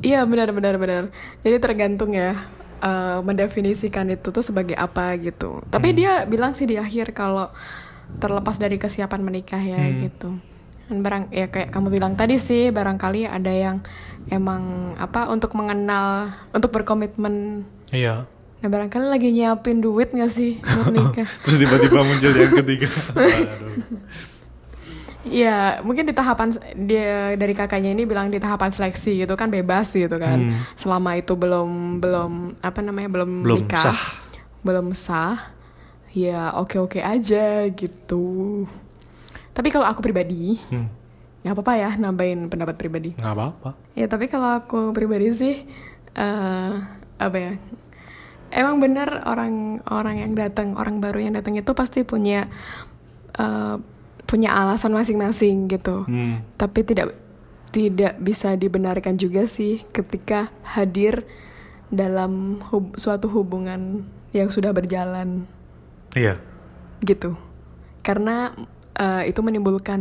[0.00, 1.02] Iya benar benar benar.
[1.44, 2.40] Jadi tergantung ya
[2.80, 5.62] eh, mendefinisikan itu tuh sebagai apa gitu.
[5.68, 7.48] Tapi dia bilang sih di akhir kalau
[8.18, 10.34] terlepas dari kesiapan menikah ya gitu.
[10.90, 13.78] Dan barang ya kayak kamu bilang tadi sih barangkali ada yang
[14.28, 17.62] emang apa untuk mengenal untuk berkomitmen.
[17.94, 18.26] Iya.
[18.60, 21.28] Nah barangkali lagi nyiapin duit nggak sih buat nikah?
[21.46, 22.88] Terus tiba-tiba muncul yang ketiga.
[23.16, 24.39] Waduh.
[25.20, 26.48] Ya, mungkin di tahapan
[26.80, 30.40] dia dari kakaknya ini bilang di tahapan seleksi gitu kan bebas gitu kan.
[30.40, 30.56] Hmm.
[30.72, 34.02] Selama itu belum belum apa namanya belum, Belum nikah, sah.
[34.64, 35.52] belum sah.
[36.10, 38.64] Ya oke-oke aja gitu.
[39.52, 40.88] Tapi kalau aku pribadi, Hmm.
[41.44, 43.12] nggak apa-apa ya nambahin pendapat pribadi.
[43.16, 45.54] nggak apa-apa Ya tapi kalau aku pribadi sih
[46.12, 46.72] eh
[47.16, 47.52] apa ya?
[48.50, 52.48] Emang benar orang orang yang datang orang baru yang datang itu pasti punya
[53.36, 53.76] eh,
[54.30, 56.06] punya alasan masing-masing gitu.
[56.06, 56.46] Hmm.
[56.54, 57.18] Tapi tidak
[57.74, 61.26] tidak bisa dibenarkan juga sih ketika hadir
[61.90, 65.50] dalam hub- suatu hubungan yang sudah berjalan
[66.14, 66.38] iya
[67.02, 67.34] gitu.
[68.06, 68.54] Karena
[68.94, 70.00] eh, itu menimbulkan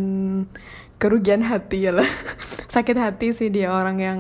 [1.02, 2.10] kerugian hati ya lah.
[2.74, 4.20] Sakit hati sih dia orang yang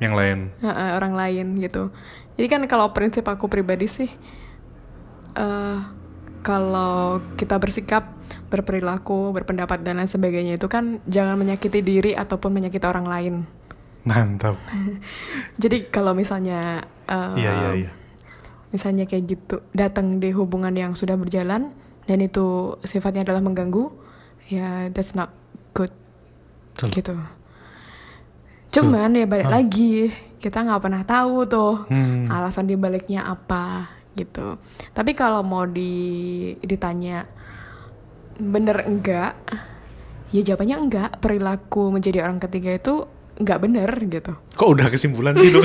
[0.00, 1.92] yang lain Ha-ha, orang lain gitu.
[2.34, 4.10] Jadi kan kalau prinsip aku pribadi sih,
[5.38, 5.78] eh
[6.44, 8.10] kalau kita bersikap,
[8.48, 13.34] berperilaku, berpendapat dan lain sebagainya itu kan jangan menyakiti diri ataupun menyakiti orang lain.
[14.04, 14.60] mantap
[15.62, 17.92] Jadi kalau misalnya, eh, iya iya iya
[18.68, 21.70] misalnya kayak gitu, datang di hubungan yang sudah berjalan
[22.10, 23.86] dan itu sifatnya adalah mengganggu,
[24.50, 25.30] ya that's not
[25.72, 25.94] good
[26.74, 26.90] Betul.
[26.90, 27.14] gitu.
[28.74, 30.10] Cuman ya balik lagi
[30.42, 32.26] kita nggak pernah tahu tuh Hmm.
[32.26, 33.88] alasan dibaliknya apa
[34.18, 34.58] gitu.
[34.90, 35.94] Tapi kalau mau di
[36.60, 37.30] ditanya
[38.36, 39.34] bener enggak,
[40.28, 41.10] ya jawabannya enggak.
[41.18, 44.32] Perilaku menjadi orang ketiga itu enggak bener gitu.
[44.48, 45.58] kok udah kesimpulan sih lu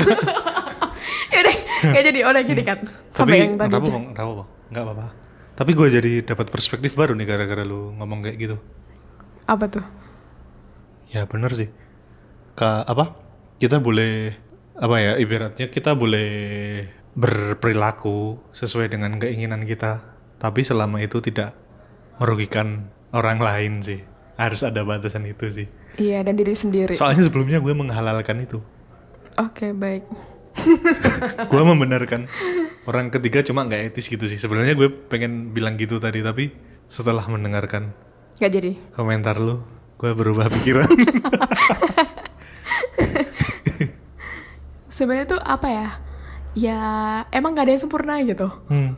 [1.30, 1.56] Yaudah,
[1.86, 2.78] nggak jadi udah jadi kan.
[2.82, 3.92] tapi Sampai yang tadi kenapa aja.
[3.92, 5.06] bang kenapa bang nggak apa-apa
[5.54, 8.56] tapi gue jadi dapat perspektif baru nih gara-gara lu ngomong kayak gitu
[9.44, 9.84] Apa tuh?
[11.08, 11.70] ya bener sih
[12.52, 13.14] Ka, apa
[13.56, 14.34] kita boleh
[14.74, 16.30] apa ya ibaratnya kita boleh
[17.14, 20.02] berperilaku sesuai dengan keinginan kita
[20.36, 21.54] tapi selama itu tidak
[22.20, 24.00] merugikan orang lain sih
[24.36, 26.94] harus ada batasan itu sih Iya dan diri sendiri.
[26.94, 28.60] soalnya sebelumnya gue menghalalkan itu
[29.36, 30.04] Oke baik.
[31.50, 32.28] gue membenarkan
[32.84, 36.52] orang ketiga cuma nggak etis gitu sih sebenarnya gue pengen bilang gitu tadi tapi
[36.86, 37.90] setelah mendengarkan
[38.36, 38.72] Nggak jadi.
[38.92, 39.60] komentar lu
[39.96, 40.88] gue berubah pikiran
[44.90, 45.88] Sebenarnya tuh apa ya?
[46.52, 46.78] Ya
[47.30, 48.50] emang nggak ada yang sempurna gitu.
[48.68, 48.92] hmm,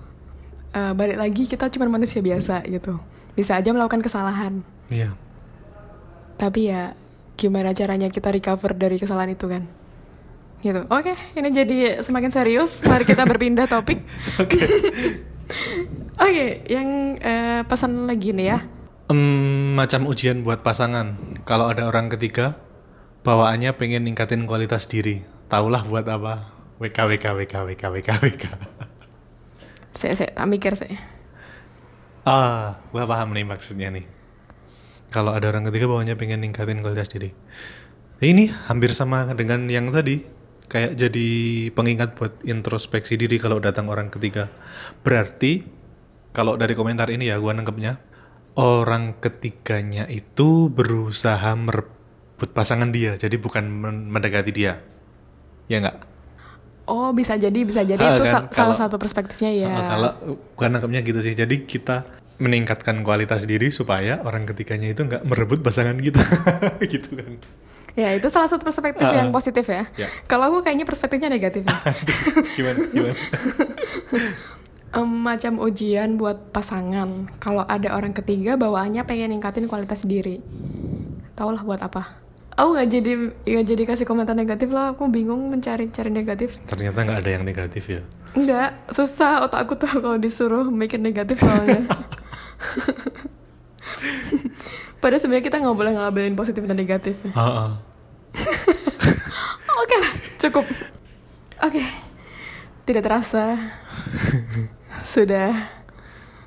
[0.72, 2.96] Eh, balik lagi kita cuma manusia biasa gitu.
[3.36, 4.64] Bisa aja melakukan kesalahan.
[4.88, 5.12] iya
[6.40, 6.96] Tapi ya
[7.36, 9.68] gimana caranya kita recover dari kesalahan itu kan?
[10.64, 10.80] Gitu.
[10.88, 12.80] Oke, ini jadi semakin serius.
[12.88, 14.00] Mari kita berpindah topik.
[16.24, 18.58] Oke, yang eh, pesan lagi nih ya.
[19.12, 22.56] Em, macam ujian buat pasangan kalau ada orang ketiga
[23.26, 25.20] bawaannya pengen ningkatin kualitas diri
[25.52, 26.48] taulah buat apa
[26.80, 28.44] WK WK WK WK WK WK
[29.92, 30.96] Saya, saya tak mikir saya.
[32.22, 34.06] ah gua paham nih maksudnya nih.
[35.12, 37.30] Kalau ada orang ketiga bawaannya pengen ningkatin kualitas diri.
[38.22, 40.22] Ini hampir sama dengan yang tadi
[40.70, 41.28] kayak jadi
[41.74, 44.48] pengingat buat introspeksi diri kalau datang orang ketiga.
[45.04, 45.66] Berarti
[46.32, 48.00] kalau dari komentar ini ya gua nangkepnya
[48.56, 54.80] orang ketiganya itu berusaha merebut pasangan dia jadi bukan men- mendekati dia.
[55.68, 56.11] Ya nggak
[56.92, 59.68] Oh, bisa jadi, bisa jadi Ah, itu kan, sa- salah kalau- satu perspektifnya ya.
[59.70, 60.10] Uh, kalau
[60.52, 61.32] gua nangkepnya gitu sih.
[61.32, 62.04] Jadi kita
[62.36, 66.20] meningkatkan kualitas diri supaya orang ketiganya itu nggak merebut pasangan kita,
[66.92, 67.40] gitu kan?
[67.92, 69.34] Ya, itu salah satu perspektif Ah, yang ah.
[69.34, 69.88] positif ya.
[69.94, 70.08] Ya.
[70.26, 71.76] Kalau aku kayaknya perspektifnya negatif ya.
[72.56, 72.78] gimana?
[72.88, 73.16] Gimana?
[74.92, 77.08] Em, macam ujian buat pasangan.
[77.38, 80.44] Kalau ada orang ketiga bawaannya pengen ningkatin kualitas diri.
[81.32, 82.20] Taulah buat apa?
[82.52, 84.92] Aku nggak jadi nggak jadi kasih komentar negatif lah.
[84.92, 86.60] Aku bingung mencari cari negatif.
[86.64, 88.02] Ternyata nggak ada yang negatif ya.
[88.32, 91.84] Enggak, susah otak aku tuh kalau disuruh mikir negatif soalnya.
[94.98, 97.16] Padahal sebenarnya kita nggak boleh ngelabelin positif dan negatif.
[97.22, 97.32] ya.
[97.32, 97.70] Ah, ah.
[99.82, 100.64] Oke lah, cukup.
[101.60, 101.82] Oke,
[102.84, 103.58] tidak terasa
[105.04, 105.50] sudah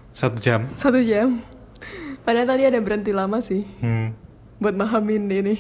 [0.09, 0.71] Satu jam.
[0.73, 1.43] satu jam.
[2.23, 4.15] Padahal tadi ada berhenti lama sih Hmm.
[4.55, 5.55] Buat mahamin ini.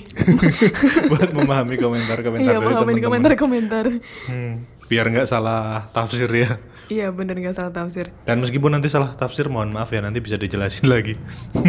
[1.11, 2.95] Buat memahami komentar-komentar iya, teman-teman.
[3.03, 3.85] komentar-komentar.
[4.31, 4.63] Hmm.
[4.87, 6.55] Biar nggak salah tafsir ya.
[6.87, 8.13] iya, bener nggak salah tafsir.
[8.23, 11.19] Dan meskipun nanti salah tafsir, mohon maaf ya nanti bisa dijelasin lagi.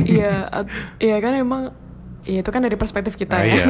[0.07, 0.47] iya,
[1.03, 1.63] iya kan emang,
[2.29, 3.55] iya itu kan dari perspektif kita Nah, ya.
[3.57, 3.67] iya.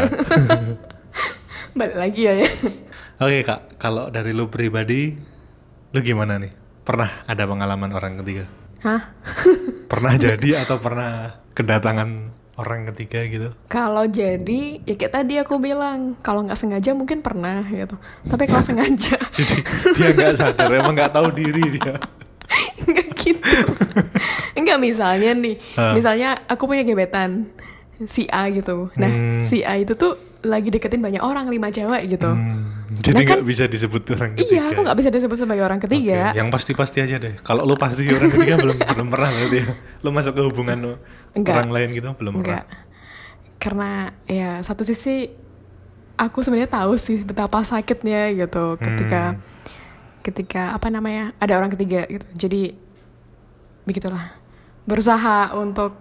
[1.79, 2.49] Balik lagi ya ya.
[3.17, 5.17] Oke kak, kalau dari lu pribadi,
[5.95, 6.53] lu gimana nih?
[6.85, 8.45] Pernah ada pengalaman orang ketiga?
[8.85, 9.17] Hah?
[9.89, 13.49] Pernah jadi atau pernah kedatangan orang ketiga gitu?
[13.67, 17.97] Kalau jadi, ya kayak tadi aku bilang, kalau nggak sengaja mungkin pernah gitu.
[18.23, 19.57] Tapi kalau sengaja, Jadi
[19.95, 21.97] dia nggak sadar, emang nggak tahu diri dia.
[22.89, 23.61] nggak gitu.
[24.53, 25.93] Enggak misalnya nih, Hah.
[25.93, 27.49] misalnya aku punya gebetan.
[28.05, 28.93] si A gitu.
[28.93, 29.41] Nah, Hmm.
[29.41, 32.29] si A itu tuh lagi deketin banyak orang, lima cewek gitu.
[32.29, 32.76] Hmm,
[33.07, 34.53] jadi kan- nggak bisa disebut orang ketiga.
[34.53, 36.30] Iya, aku nggak bisa disebut sebagai orang ketiga.
[36.30, 37.34] Oke, Yang pasti-pasti aja deh.
[37.39, 39.68] Kalau lo pasti orang ketiga belum belum pernah berarti ya.
[40.01, 40.93] Lo masuk ke hubungan lo
[41.32, 41.55] Enggak.
[41.57, 42.64] orang lain gitu belum Enggak.
[42.64, 42.84] pernah.
[43.57, 43.91] Karena
[44.24, 45.26] ya satu sisi
[46.14, 49.43] aku sebenarnya tahu sih betapa sakitnya gitu ketika Hmm.
[50.22, 52.26] ketika apa namanya ada orang ketiga gitu.
[52.37, 52.62] Jadi
[53.82, 54.34] begitulah.
[54.84, 55.99] Berusaha untuk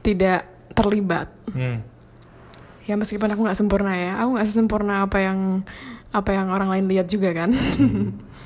[0.00, 1.30] tidak terlibat.
[1.48, 1.82] Hmm.
[2.84, 5.60] Ya meskipun aku nggak sempurna ya, aku nggak sesempurna apa yang
[6.08, 7.52] apa yang orang lain lihat juga kan.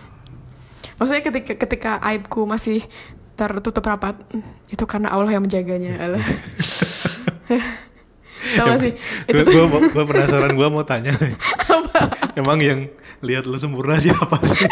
[0.98, 2.82] Maksudnya ketika ketika aibku masih
[3.34, 4.18] tertutup rapat,
[4.70, 5.98] itu karena Allah yang menjaganya.
[6.04, 6.22] Allah.
[8.42, 8.92] Tahu gak sih?
[9.30, 11.34] Gue gua, gua penasaran gue mau tanya nih.
[12.34, 12.90] Emang yang
[13.22, 14.66] lihat lo sempurna siapa sih?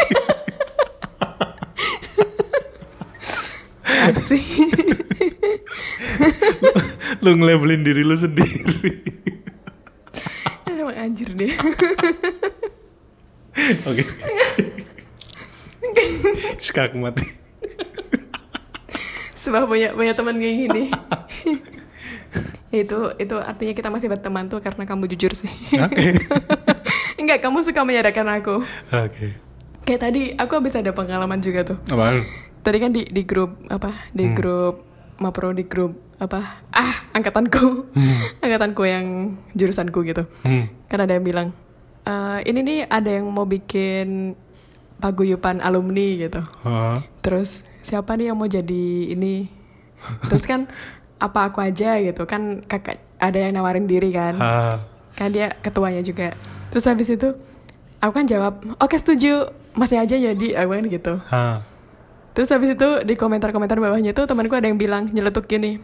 [4.11, 4.43] asik.
[7.23, 8.91] lo ngelabelin diri lo sendiri.
[10.67, 11.53] Emang anjir deh.
[13.91, 14.05] Oke.
[16.61, 17.27] Sekak mati.
[19.35, 20.83] Sebab punya punya teman kayak gini.
[22.71, 25.51] itu itu artinya kita masih berteman tuh karena kamu jujur sih.
[25.81, 26.15] Oke.
[27.21, 28.63] Enggak, kamu suka menyadarkan aku.
[28.95, 29.37] Oke.
[29.89, 31.79] Kayak tadi aku habis ada pengalaman juga tuh.
[31.91, 32.23] Apaan?
[32.61, 33.91] Tadi kan di di grup apa?
[34.13, 34.85] Di grup
[35.21, 36.65] Mapro di grup apa?
[36.73, 37.93] Ah, angkatanku.
[38.45, 40.25] angkatanku yang jurusanku gitu.
[40.45, 40.69] Hmm.
[40.89, 41.53] Kan ada yang bilang,
[42.07, 44.39] "Eh, ini nih ada yang mau bikin
[45.01, 46.41] paguyupan alumni gitu.
[46.65, 47.01] Hah?
[47.25, 49.49] Terus siapa nih yang mau jadi ini?
[50.29, 50.67] Terus kan
[51.21, 54.81] apa aku aja gitu kan kakak ada yang nawarin diri kan Hah?
[55.13, 56.33] kan dia ketuanya juga
[56.73, 57.37] terus habis itu
[58.01, 61.61] aku kan jawab oke setuju masnya aja jadi aku kan gitu Hah?
[62.33, 65.77] terus habis itu di komentar-komentar bawahnya tuh temanku ada yang bilang nyeletuk gini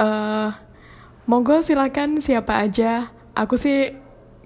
[0.00, 0.48] eh
[1.28, 3.92] monggo silakan siapa aja aku sih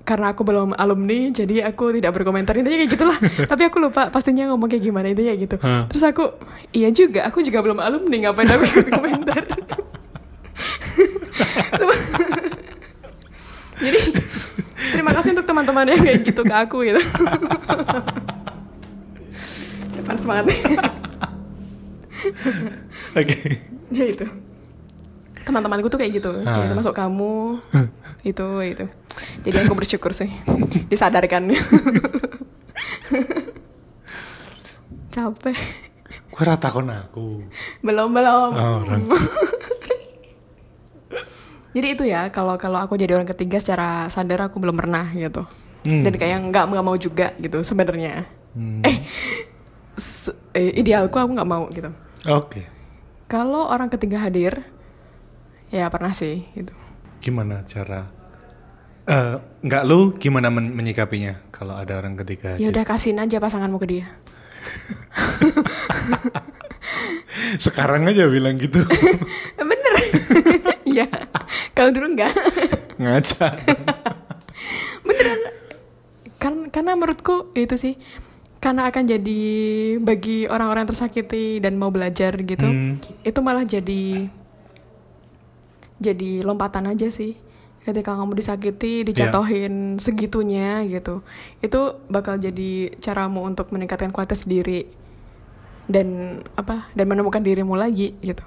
[0.02, 2.58] karena aku belum alumni jadi aku tidak berkomentar.
[2.58, 3.18] Intinya kayak gitulah.
[3.50, 5.56] Tapi aku lupa pastinya ngomong kayak gimana intinya kayak gitu.
[5.62, 5.86] Hah.
[5.86, 6.34] terus aku
[6.74, 9.42] iya juga aku juga belum alumni ngapain aku ikut komentar?
[13.82, 13.98] Jadi
[14.94, 17.02] terima kasih untuk teman-teman yang kayak gitu ke aku gitu.
[19.98, 20.46] Depan semangat.
[23.18, 23.36] Oke.
[23.92, 24.41] ya itu
[25.42, 26.58] teman-temanku tuh kayak gitu Ah.
[26.58, 27.58] ya, termasuk kamu
[28.30, 28.84] itu itu
[29.42, 30.30] jadi aku bersyukur sih
[30.90, 31.50] disadarkan
[35.10, 35.56] capek
[36.32, 37.44] Gue rata kon aku.
[37.82, 38.80] belum belum Oh,
[41.72, 45.44] jadi itu ya kalau kalau aku jadi orang ketiga secara sadar aku belum pernah gitu
[45.82, 46.06] Hmm.
[46.06, 48.22] dan kayak nggak nggak mau juga gitu sebenarnya
[48.54, 48.80] Hmm.
[48.80, 49.02] eh,
[50.54, 51.90] eh idealku aku nggak mau gitu
[52.30, 52.62] Oke.
[53.26, 54.62] kalau orang ketiga hadir
[55.72, 56.70] ya pernah sih gitu
[57.18, 58.10] Gimana cara?
[59.02, 62.54] Eh, nggak lu gimana men- menyikapinya kalau ada orang ketiga?
[62.54, 64.06] ya udah kasihin aja pasanganmu ke dia
[67.58, 68.78] Sekarang aja bilang gitu.
[69.60, 69.94] bener
[70.84, 71.06] Iya
[71.74, 72.32] kalau dulu enggak
[72.96, 73.48] Ngaca.
[76.36, 77.94] kan karena menurutku itu sih
[78.58, 79.40] karena akan jadi
[79.98, 82.98] bagi orang-orang tersakiti dan mau belajar gitu Hmm.
[83.22, 84.26] itu malah jadi
[86.02, 87.38] jadi lompatan aja sih.
[87.82, 91.26] Ketika kamu disakiti dijatuhin segitunya gitu
[91.58, 94.86] itu bakal jadi caramu untuk meningkatkan kualitas diri
[95.90, 98.46] dan apa dan menemukan dirimu lagi gitu.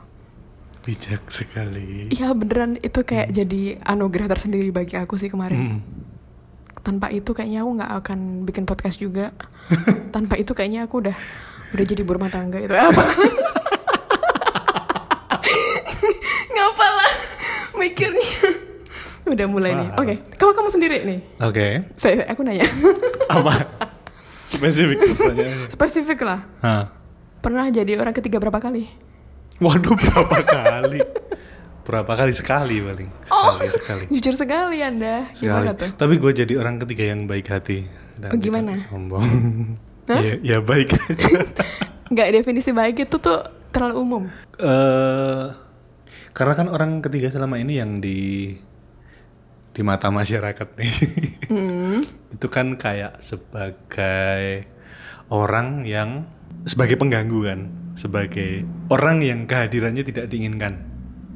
[0.85, 2.13] Bijak sekali.
[2.13, 5.81] Iya beneran itu kayak jadi anugerah tersendiri bagi aku sih kemarin.
[5.81, 5.83] Hmm.
[6.85, 9.33] tanpa itu kayaknya aku nggak akan bikin podcast juga.
[10.13, 11.17] Tanpa itu kayaknya aku udah
[11.73, 12.77] udah jadi berumah tangga itu.
[12.77, 13.01] Apa
[16.53, 17.13] ngapa lah
[17.85, 18.29] mikirnya
[19.31, 21.85] udah mulai nih oke kalau kamu sendiri nih Oke.
[21.95, 22.65] saya aku nanya
[23.35, 23.53] Apa?
[24.45, 25.01] Spesifik
[25.67, 26.93] spesifik lah Hah.
[27.39, 28.85] pernah jadi orang ketiga berapa kali
[29.55, 30.99] Waduh berapa kali?
[31.81, 33.07] Berapa kali sekali paling?
[33.23, 34.03] Sekali sekali.
[34.11, 35.47] jujur sekali anda Sekali.
[35.63, 37.87] gimana tuh Tapi gue jadi orang ketiga yang baik hati.
[38.15, 38.75] Dan Oh, gimana?
[38.75, 39.23] Sombong.
[40.11, 41.29] ya, ya baik aja.
[42.05, 44.23] nggak definisi baik itu tuh terlalu umum
[44.57, 45.45] eh
[46.35, 48.51] karena kan orang ketiga selama ini yang di
[49.71, 50.93] di mata masyarakat nih.
[51.47, 52.03] Hmm.
[52.35, 54.67] itu kan kayak sebagai
[55.31, 56.27] orang yang
[56.67, 57.59] sebagai pengganggu kan?
[57.95, 60.83] Sebagai orang yang kehadirannya tidak diinginkan.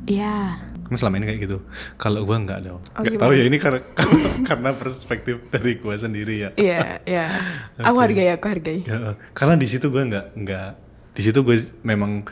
[0.04, 0.68] Iya.
[0.68, 1.64] Kan selama ini kayak gitu?
[1.95, 2.84] Kalau gua nggak dong.
[2.84, 3.24] Oh, gimana?
[3.24, 3.80] tahu ya ini karena
[4.52, 6.50] karena perspektif dari gua sendiri ya.
[6.60, 7.26] Iya, iya.
[7.88, 8.84] Aku hargai, aku hargai.
[8.84, 10.70] Ya, karena di situ gue nggak nggak
[11.16, 11.56] di situ gue
[11.88, 12.28] memang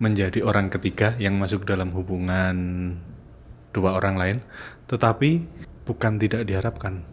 [0.00, 2.56] menjadi orang ketiga yang masuk dalam hubungan
[3.70, 4.36] dua orang lain,
[4.88, 5.44] tetapi
[5.84, 7.04] bukan tidak diharapkan.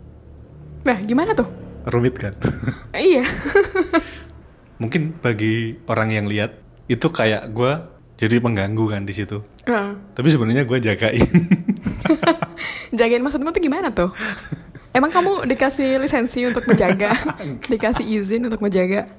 [0.88, 1.46] Nah, gimana tuh?
[1.92, 2.34] Rumit kan?
[2.96, 3.26] Eh, iya.
[4.82, 6.56] Mungkin bagi orang yang lihat
[6.88, 9.44] itu kayak gua jadi pengganggu kan di situ.
[9.68, 9.92] Heeh.
[10.16, 11.22] Tapi sebenarnya gua jagain.
[12.98, 14.16] Jagain maksudmu tuh gimana tuh?
[14.96, 17.12] Emang kamu dikasih lisensi untuk menjaga?
[17.72, 19.12] dikasih izin untuk menjaga?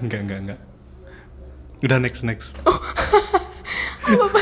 [0.00, 0.60] enggak, enggak, enggak.
[1.84, 2.58] Udah next next.
[4.08, 4.40] Apa-apa.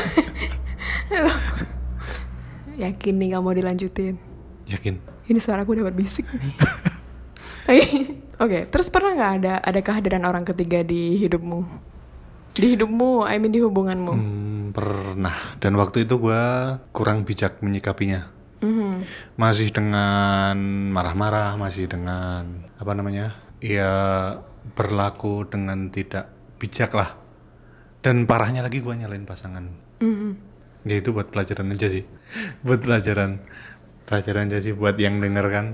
[1.13, 1.33] Halo.
[2.77, 4.17] Yakin nih gak mau dilanjutin?
[4.69, 4.97] Yakin.
[5.27, 6.55] Ini suaraku udah berbisik nih.
[7.67, 7.83] Oke,
[8.37, 11.65] Oke, terus pernah nggak ada ada kehadiran orang ketiga di hidupmu?
[12.53, 14.13] Di hidupmu, I mean di hubunganmu.
[14.13, 15.57] Hmm, pernah.
[15.57, 18.29] Dan waktu itu gua kurang bijak menyikapinya.
[18.61, 19.01] Mhm.
[19.41, 20.53] Masih dengan
[20.93, 23.33] marah-marah, masih dengan apa namanya?
[23.57, 23.89] Ya
[24.77, 26.29] berlaku dengan tidak
[26.61, 27.26] bijak lah.
[28.07, 29.67] Dan parahnya lagi gua nyalain pasangan.
[29.99, 30.31] Mhm.
[30.87, 32.07] Ya itu buat pelajaran aja sih.
[32.65, 33.43] buat pelajaran.
[34.07, 35.65] Pelajaran aja sih buat yang denger kan.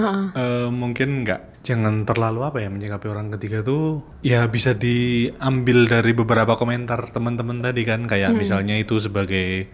[0.00, 0.26] Heeh.
[0.32, 6.16] Eh, mungkin nggak jangan terlalu apa ya menyikapi orang ketiga tuh ya bisa diambil dari
[6.16, 9.68] beberapa komentar teman-teman tadi kan kayak misalnya itu sebagai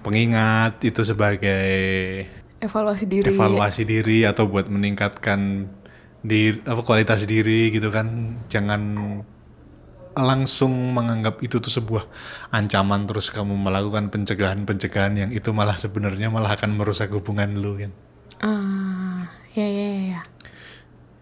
[0.00, 1.68] pengingat itu sebagai
[2.64, 3.28] Evaluasi diri.
[3.28, 5.68] evaluasi diri atau buat meningkatkan
[6.22, 8.80] di apa kualitas diri gitu kan jangan
[10.14, 12.04] langsung menganggap itu tuh sebuah
[12.50, 17.92] ancaman terus kamu melakukan pencegahan-pencegahan yang itu malah sebenarnya malah akan merusak hubungan lu kan
[18.42, 20.02] Ah, ya ya ya.
[20.16, 20.22] ya.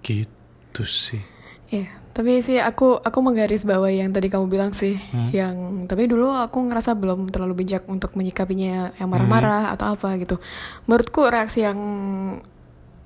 [0.01, 1.22] gitu sih
[1.70, 5.30] Iya, tapi sih aku aku menggaris bawah yang tadi kamu bilang sih, Hmm.
[5.30, 5.55] yang
[5.86, 9.74] tapi dulu aku ngerasa belum terlalu bijak untuk menyikapinya yang marah-marah Hmm.
[9.78, 10.43] atau apa gitu.
[10.91, 11.78] Menurutku reaksi yang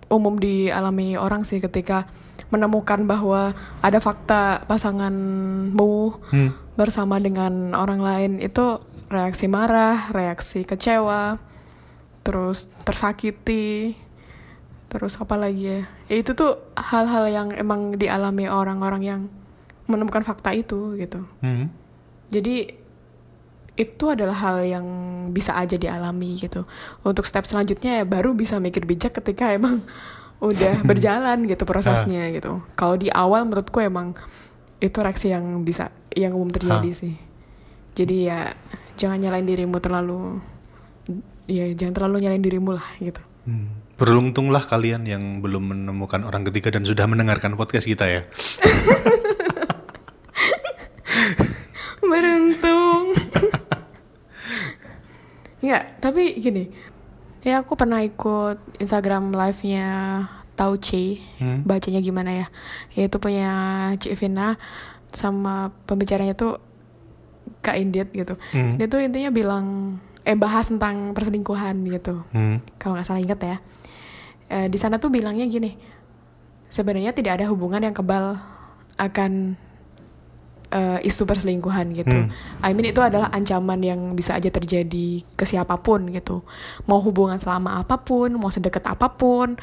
[0.08, 2.08] umum dialami orang sih ketika
[2.52, 5.94] menemukan bahwa ada fakta pasanganmu
[6.30, 6.50] Hmm.
[6.74, 11.38] bersama dengan orang lain itu reaksi marah, reaksi kecewa,
[12.26, 13.94] terus tersakiti,
[14.90, 15.80] terus apa lagi ya?
[16.10, 19.20] Ya, itu tuh hal-hal yang emang dialami orang-orang yang
[19.86, 21.22] menemukan fakta itu gitu.
[21.44, 21.68] Hmm.
[22.32, 22.84] Jadi
[23.74, 24.86] itu adalah hal yang
[25.34, 26.62] bisa aja dialami gitu.
[27.02, 29.82] Untuk step selanjutnya ya baru bisa mikir bijak ketika emang
[30.42, 32.62] udah berjalan gitu prosesnya gitu.
[32.74, 34.14] Kalau di awal menurutku emang
[34.82, 36.98] itu reaksi yang bisa yang umum terjadi Hah.
[36.98, 37.14] sih.
[37.94, 38.50] Jadi ya
[38.98, 40.42] jangan nyalain dirimu terlalu
[41.46, 43.20] ya jangan terlalu nyalain dirimu lah gitu.
[43.44, 43.84] Hmm.
[43.94, 48.26] Beruntunglah kalian yang belum menemukan orang ketiga dan sudah mendengarkan podcast kita ya.
[52.02, 53.14] Beruntung.
[55.62, 56.93] Enggak, tapi gini.
[57.44, 59.86] Ya aku pernah ikut Instagram live-nya
[60.56, 61.20] Tauce.
[61.36, 61.60] Hmm.
[61.68, 62.46] Bacanya gimana ya?
[62.96, 63.52] Yaitu punya
[64.00, 64.56] Cik Vina
[65.12, 66.56] sama pembicaranya tuh
[67.60, 68.40] Kak Indit gitu.
[68.56, 68.80] Hmm.
[68.80, 72.24] Dia tuh intinya bilang eh bahas tentang perselingkuhan gitu.
[72.32, 72.64] Hmm.
[72.80, 73.56] Kalau nggak salah inget ya.
[74.48, 75.76] Eh, di sana tuh bilangnya gini.
[76.72, 78.40] Sebenarnya tidak ada hubungan yang kebal
[78.96, 79.60] akan
[80.74, 82.26] eh, isu perselingkuhan gitu.
[82.26, 82.34] Hmm.
[82.58, 86.42] I mean itu adalah ancaman yang bisa aja terjadi ke siapa pun gitu.
[86.90, 89.54] Mau hubungan selama apa pun, mau sedekat apa pun,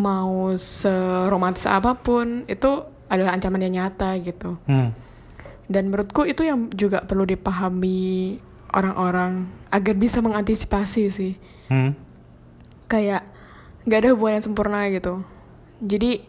[0.00, 2.70] mau seromantis apa pun, itu
[3.12, 4.56] adalah ancaman yang nyata gitu.
[4.64, 4.96] Hmm.
[5.68, 8.40] Dan menurutku itu yang juga perlu dipahami
[8.72, 11.32] orang-orang agar bisa mengantisipasi sih.
[11.68, 11.92] Hmm.
[12.88, 13.24] Kayak
[13.84, 15.20] nggak ada hubungan yang sempurna gitu.
[15.84, 16.24] Jadi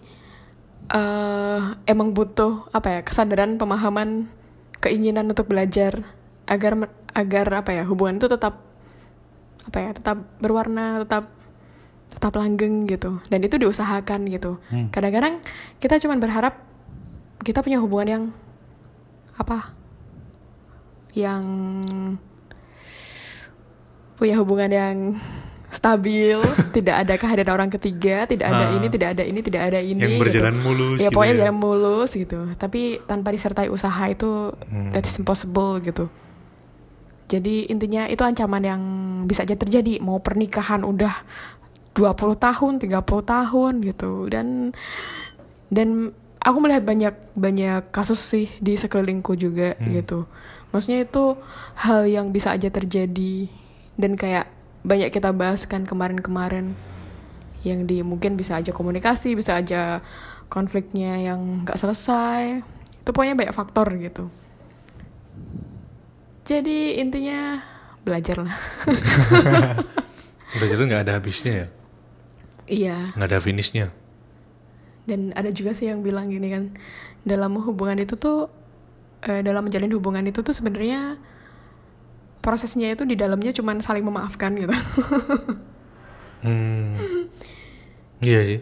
[0.85, 4.29] eh emang butuh apa ya kesadaran, pemahaman,
[4.83, 6.05] keinginan untuk belajar
[6.45, 8.61] agar agar apa ya hubungan itu tetap
[9.65, 11.33] apa ya tetap berwarna, tetap
[12.13, 13.19] tetap langgeng gitu.
[13.27, 14.61] Dan itu diusahakan gitu.
[14.69, 14.93] Hmm.
[14.93, 15.41] Kadang-kadang
[15.81, 16.61] kita cuma berharap
[17.41, 18.23] kita punya hubungan yang
[19.35, 19.75] apa
[21.15, 21.43] yang
[24.15, 24.95] punya hubungan yang
[25.75, 26.39] stabil,
[26.71, 28.75] tidak ada kehadiran orang ketiga, tidak ada Ah.
[28.75, 29.99] ini, tidak ada ini, tidak ada ini.
[29.99, 30.23] Yang gitu.
[30.23, 31.39] berjalan mulus Ya gitu pokoknya ya.
[31.41, 32.39] jalan mulus gitu.
[32.53, 34.29] Tapi tanpa disertai usaha itu
[34.63, 34.89] Hmm.
[34.89, 36.07] that's impossible gitu.
[37.25, 38.81] Jadi intinya itu ancaman yang
[39.23, 39.97] bisa aja terjadi.
[39.97, 41.25] Mau pernikahan udah
[41.91, 44.27] 20 tahun, 30 tahun gitu.
[44.27, 44.71] Dan
[45.67, 49.91] dan aku melihat banyak banyak kasus sih di sekelilingku juga Hmm.
[49.91, 50.29] gitu.
[50.69, 51.33] Maksudnya itu
[51.77, 53.47] hal yang bisa aja terjadi
[53.95, 54.51] dan kayak
[54.85, 56.77] banyak kita bahas kan kemarin-kemarin
[57.65, 60.05] yang di mungkin bisa aja komunikasi, bisa aja
[60.47, 62.61] konfliknya yang nggak selesai.
[63.01, 64.29] Itu pokoknya banyak faktor gitu.
[66.45, 67.57] Jadi intinya
[68.05, 68.53] belajar lah.
[70.61, 71.67] Belajar tuh nggak ada habisnya ya,
[72.69, 72.97] iya.
[73.17, 73.91] nggak ada finishnya.
[75.09, 76.63] Dan ada juga sih yang bilang gini kan,
[77.27, 78.47] dalam hubungan itu tuh,
[79.25, 81.19] eh, dalam menjalin hubungan itu tuh sebenarnya
[82.45, 84.75] prosesnya itu di dalamnya cuman saling memaafkan gitu.
[86.45, 86.93] Hmm.
[88.21, 88.61] Iya sih.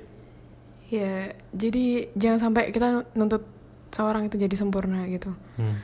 [0.88, 3.44] ya, jadi jangan sampai kita nuntut
[3.92, 5.36] seorang itu jadi sempurna gitu.
[5.60, 5.84] Hmm.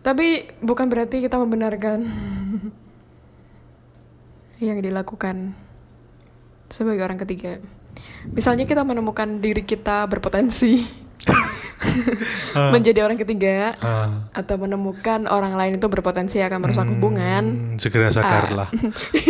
[0.00, 2.06] Tapi bukan berarti kita membenarkan
[4.62, 5.58] yang dilakukan
[6.70, 7.58] sebagai orang ketiga.
[8.30, 10.86] Misalnya kita menemukan diri kita berpotensi
[12.70, 14.28] menjadi orang ketiga Ah.
[14.32, 18.68] atau menemukan orang lain itu berpotensi akan merusak hubungan, Hmm, segera sadarlah.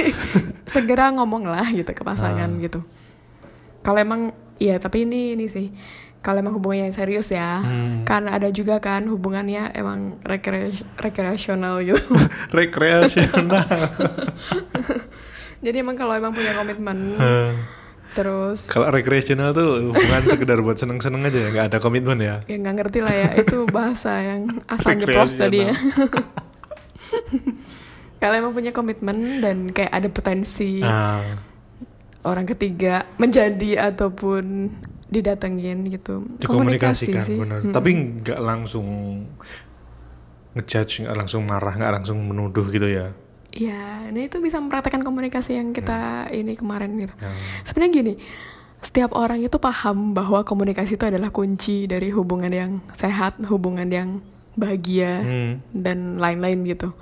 [0.66, 2.82] segera ngomong lah gitu ke pasangan gitu.
[3.80, 5.72] Kalau emang ya tapi ini ini sih
[6.20, 8.04] kalau emang hubungannya serius ya, Hmm.
[8.04, 11.96] kan ada juga kan hubungannya emang rekre- rekreasional gitu.
[12.52, 13.64] Rekreasional.
[15.60, 17.52] Jadi emang kalau emang punya komitmen Eh,
[18.12, 22.42] terus Kalau rekreasional tuh bukan sekedar buat seneng-seneng aja ya, nggak ada komitmen ya.
[22.44, 25.74] ya nggak ngerti lah ya itu bahasa yang asal jeplos tadi ya.
[28.20, 31.24] kalau emang punya komitmen dan kayak ada potensi Ah,
[32.26, 34.68] orang ketiga menjadi ataupun
[35.10, 36.22] didatengin gitu.
[36.38, 37.60] dikomunikasikan benar.
[37.66, 37.74] Mm.
[37.74, 37.90] Tapi
[38.22, 38.86] nggak langsung
[40.54, 43.10] ngejudge, nggak langsung marah, nggak langsung menuduh gitu ya.
[43.50, 47.14] Ya, nah itu bisa mempraktekkan komunikasi yang kita ini kemarin gitu.
[47.18, 47.30] Ya.
[47.66, 48.14] Sebenarnya gini,
[48.78, 54.22] setiap orang itu paham bahwa komunikasi itu adalah kunci dari hubungan yang sehat, hubungan yang
[54.54, 55.52] bahagia Hmm.
[55.74, 56.94] dan lain-lain gitu.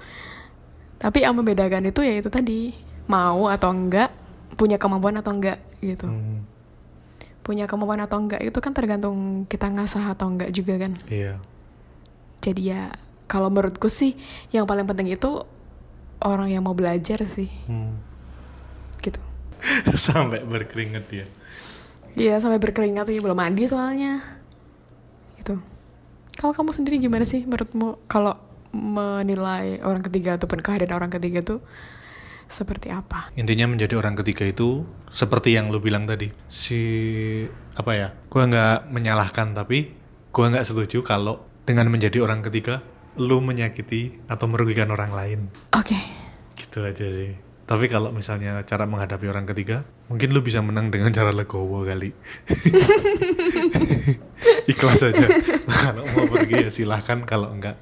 [0.97, 2.73] Tapi yang membedakan itu ya itu tadi
[3.07, 4.09] mau atau enggak,
[4.57, 6.09] punya kemampuan atau enggak gitu.
[6.09, 6.49] Hmm,
[7.45, 10.93] Punya kemampuan atau enggak itu kan tergantung kita ngasah atau enggak juga kan.
[11.09, 11.41] Iya.
[12.41, 12.93] Jadi ya
[13.25, 14.17] kalau menurutku sih
[14.53, 15.45] yang paling penting itu
[16.23, 17.99] orang yang mau belajar sih Hmm.
[19.01, 19.21] gitu.
[19.95, 21.27] Sampai berkeringat dia.
[22.19, 24.19] Iya sampai berkeringat nih belum mandi soalnya.
[25.39, 25.55] Itu.
[26.35, 28.35] Kalau kamu sendiri gimana sih menurutmu kalau
[28.75, 31.62] menilai orang ketiga ataupun kehadiran orang ketiga tuh
[32.51, 33.31] seperti apa?
[33.39, 34.83] Intinya menjadi orang ketiga itu
[35.14, 36.27] seperti yang lu bilang tadi.
[36.51, 36.81] Si
[37.79, 38.09] apa ya?
[38.27, 39.95] Gua nggak menyalahkan tapi
[40.35, 42.83] gua nggak setuju kalau dengan menjadi orang ketiga
[43.19, 45.41] lu menyakiti atau merugikan orang lain.
[45.75, 45.99] Oke.
[46.55, 47.35] Gitu aja sih.
[47.69, 52.16] Tapi kalau misalnya cara menghadapi orang ketiga, mungkin lu bisa menang dengan cara legowo kali.
[54.73, 55.27] Ikhlas aja.
[55.85, 57.77] kalau mau pergi ya silahkan, kalau enggak.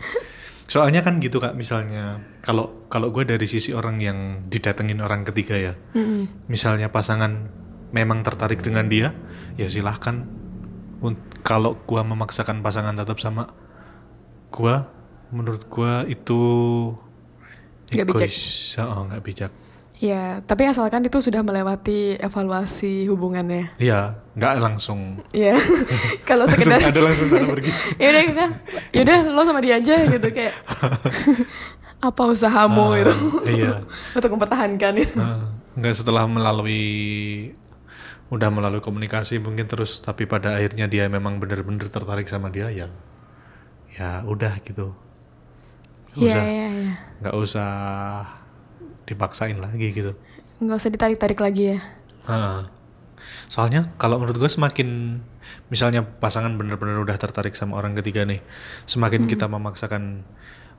[0.66, 5.54] Soalnya kan gitu kak, misalnya kalau kalau gue dari sisi orang yang didatengin orang ketiga
[5.54, 6.50] ya, Mm-mm.
[6.50, 7.46] misalnya pasangan
[7.94, 9.14] memang tertarik dengan dia,
[9.54, 10.26] ya silahkan.
[11.46, 13.46] Kalau gua memaksakan pasangan tetap sama
[14.50, 14.90] gua,
[15.28, 16.40] menurut gua itu
[17.86, 18.22] Nggak bijak.
[18.26, 18.38] egois,
[18.78, 19.52] oh nggak bijak.
[19.96, 23.72] Ya, tapi asalkan itu sudah melewati evaluasi hubungannya.
[23.80, 25.24] Iya, nggak langsung.
[25.32, 25.56] Ya.
[26.28, 27.70] kalau sekedar ada langsung sana pergi.
[28.02, 28.44] ya udah kita
[28.92, 30.52] ya udah lo sama dia aja gitu kayak
[32.12, 33.14] apa usahamu Ah, gitu
[33.48, 33.72] Iya.
[34.12, 35.16] untuk mempertahankan itu.
[35.16, 36.84] Nah, nggak setelah melalui
[38.26, 42.90] udah melalui komunikasi mungkin terus tapi pada akhirnya dia memang benar-benar tertarik sama dia ya
[43.94, 44.92] ya udah gitu
[46.16, 46.94] nggak usah iya, iya.
[47.20, 47.70] nggak usah
[49.04, 50.12] dipaksain lagi gitu
[50.56, 51.78] Nggak usah ditarik-tarik lagi ya.
[52.26, 52.60] Heeh.
[53.46, 55.20] soalnya kalau menurut gue semakin
[55.68, 58.40] misalnya pasangan benar-benar udah tertarik sama orang ketiga nih
[58.84, 60.24] semakin kita memaksakan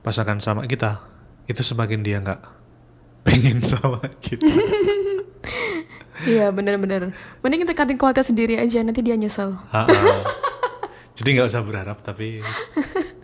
[0.02, 1.00] pasangan sama kita
[1.46, 2.40] itu semakin dia nggak
[3.24, 4.44] pengen sama kita
[6.18, 7.14] Iya, bener-bener.
[7.46, 9.54] Mending kita cutting kualitas sendiri aja, nanti dia nyesel.
[11.18, 12.42] Jadi nggak usah berharap tapi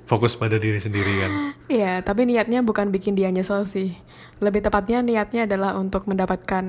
[0.04, 1.32] fokus pada diri sendiri kan.
[1.66, 3.96] Iya, tapi niatnya bukan bikin dia nyesel sih.
[4.38, 6.64] Lebih tepatnya niatnya adalah untuk mendapatkan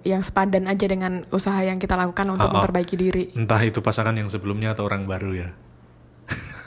[0.00, 2.56] yang sepadan aja dengan usaha yang kita lakukan untuk Ha-ha.
[2.56, 3.24] memperbaiki diri.
[3.34, 5.48] Entah itu pasangan yang sebelumnya atau orang baru ya.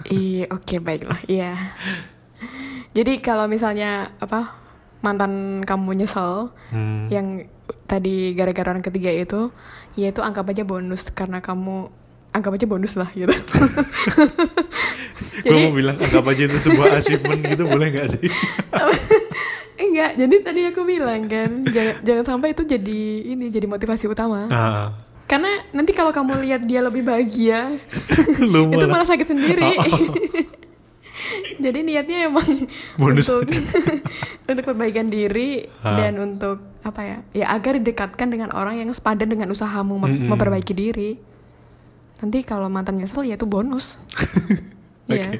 [0.06, 1.18] Iya, oke baiklah.
[1.26, 1.56] Iya.
[2.94, 4.54] Jadi kalau misalnya apa
[5.00, 7.08] mantan kamu nyesel Hmm.
[7.08, 7.48] yang
[7.88, 9.50] tadi gara-gara orang ketiga itu,
[9.96, 11.88] ya itu anggap aja bonus karena kamu
[12.34, 13.30] anggap aja bonus lah gitu.
[15.44, 18.28] Gue mau bilang anggap aja itu sebuah achievement gitu boleh nggak sih?
[19.84, 24.48] Enggak, jadi tadi aku bilang kan jangan jangan sampai itu jadi ini jadi motivasi utama.
[24.48, 24.90] Ah,
[25.24, 27.74] Karena nanti kalau kamu lihat dia lebih bahagia,
[28.44, 29.70] lu itu malah sakit sendiri.
[29.84, 29.98] Oh,
[31.56, 32.44] Jadi niatnya emang
[32.96, 33.56] Bonus untuk
[34.44, 35.96] untuk perbaikan diri Ah.
[35.96, 37.18] dan untuk apa ya?
[37.32, 40.30] Ya agar didekatkan dengan orang yang sepadan dengan usahamu mem- Mm-mm.
[40.30, 41.22] memperbaiki diri.
[42.24, 43.86] Nanti kalau mantan nyesel ya itu bonus.
[45.04, 45.36] Iya.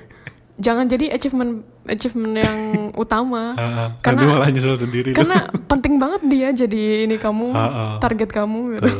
[0.60, 2.60] Jangan jadi achievement achievement yang
[3.04, 3.56] utama.
[4.04, 5.24] Karena- Nanti malah nyesel sendiri tuh.
[5.24, 7.56] Karena penting banget dia jadi ini kamu
[7.98, 8.92] target kamu gitu.
[8.92, 9.00] betul.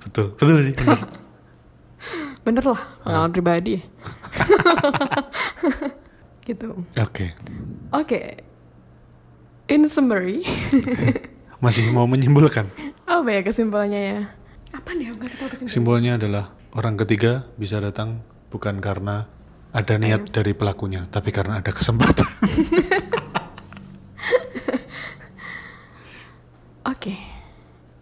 [0.00, 0.74] betul, betul sih.
[0.74, 0.98] bener.
[2.44, 3.80] Bener lah pengalaman pribadi.
[6.42, 6.76] gitu.
[6.94, 7.32] Oke.
[7.90, 8.20] Oke.
[9.66, 10.44] In summary,
[11.58, 12.68] Masih mau menyimpulkan.
[13.04, 14.18] apa ya kesimpulannya ya?
[14.72, 15.08] Apa nih?
[15.08, 16.12] Aku nggak tahu kesimpulannya.
[16.16, 18.20] Adalah orang ketiga bisa datang
[18.50, 19.26] bukan karena
[19.74, 22.30] ada niat dari pelakunya, tapi karena ada kesempatan.
[26.94, 27.18] Oke,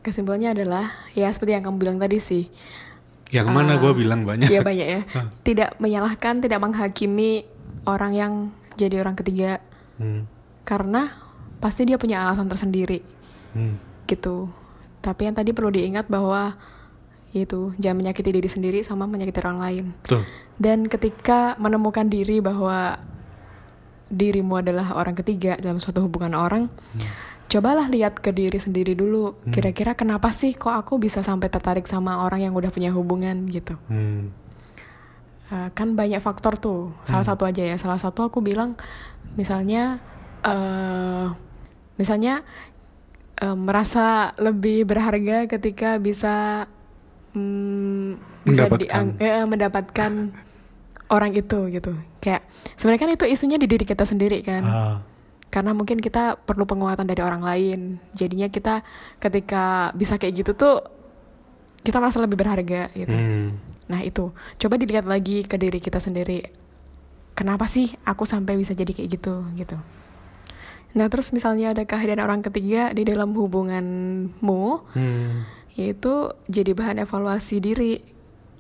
[0.05, 2.45] kesimpulannya adalah ya seperti yang kamu bilang tadi sih.
[3.33, 4.53] Yang mana gue bilang banyak.
[4.53, 5.01] Iya banyak ya.
[5.49, 7.49] Tidak menyalahkan, tidak menghakimi
[7.89, 9.65] orang yang jadi orang ketiga
[10.03, 10.25] Hmm,
[10.67, 11.15] karena
[11.63, 13.07] pasti dia punya alasan tersendiri
[13.55, 14.51] hmm, gitu.
[14.99, 16.59] Tapi yang tadi perlu diingat bahwa
[17.33, 19.85] itu jangan menyakiti diri sendiri sama menyakiti orang lain.
[20.05, 20.23] betul.
[20.61, 23.01] Dan ketika menemukan diri bahwa
[24.13, 26.69] dirimu adalah orang ketiga dalam suatu hubungan orang,
[27.49, 29.41] cobalah lihat ke diri sendiri dulu.
[29.49, 33.81] Kira-kira kenapa sih kok aku bisa sampai tertarik sama orang yang udah punya hubungan gitu?
[33.89, 34.31] Hmm,
[35.53, 36.97] Uh, kan banyak faktor tuh.
[37.05, 37.77] Salah satu aja ya.
[37.77, 38.73] Salah satu aku bilang
[39.37, 40.01] misalnya
[40.49, 41.29] eh
[42.01, 42.41] misalnya
[43.37, 46.65] eh, merasa lebih berharga ketika bisa
[47.33, 48.11] mm,
[48.45, 49.05] bisa Mendapatkan.
[49.19, 50.13] eh, mendapatkan
[51.09, 51.93] orang itu gitu.
[52.19, 54.63] Kayak sebenarnya kan itu isunya di diri kita sendiri kan.
[54.65, 54.97] ah,
[55.53, 57.81] Karena mungkin kita perlu penguatan dari orang lain.
[58.17, 58.81] Jadinya kita
[59.21, 60.81] ketika bisa kayak gitu tuh
[61.83, 63.11] kita merasa lebih berharga gitu.
[63.13, 63.49] hmm,
[63.91, 66.47] Nah itu, coba dilihat lagi ke diri kita sendiri.
[67.35, 69.77] Kenapa sih aku sampai bisa jadi kayak gitu gitu.
[70.93, 74.63] Nah terus misalnya ada kehadiran orang ketiga di dalam hubunganmu,
[74.93, 75.33] hmm,
[75.73, 78.03] yaitu jadi bahan evaluasi diri.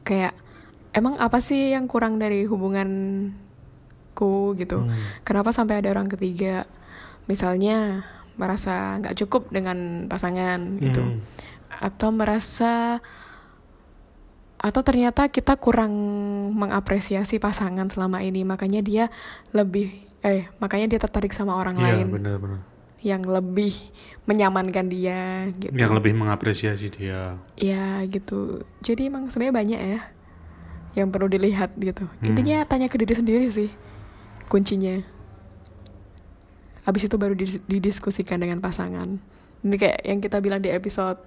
[0.02, 0.34] Kayak
[0.92, 3.36] emang apa sih yang kurang dari hubunganku
[4.56, 4.84] gitu?
[5.22, 6.64] Kenapa sampai ada orang ketiga?
[7.26, 8.02] Misalnya
[8.34, 11.20] merasa nggak cukup dengan pasangan gitu, Hmm.
[11.68, 12.98] atau merasa
[14.56, 15.92] atau ternyata kita kurang
[16.54, 19.04] mengapresiasi pasangan selama ini makanya dia
[19.50, 19.90] lebih
[20.22, 22.62] eh makanya dia tertarik sama orang Iya lain benar-benar.
[23.02, 23.74] Yang lebih
[24.22, 25.74] menyamankan dia gitu.
[25.74, 27.36] Yang lebih mengapresiasi dia.
[27.54, 28.62] ya gitu.
[28.78, 30.00] Jadi emang sebenarnya banyak ya
[30.94, 32.06] yang perlu dilihat gitu.
[32.20, 33.70] Intinya tanya ke diri sendiri sih
[34.46, 35.02] kuncinya.
[36.82, 39.18] Habis itu baru didis- didiskusikan dengan pasangan.
[39.62, 41.18] Ini kayak yang kita bilang di episode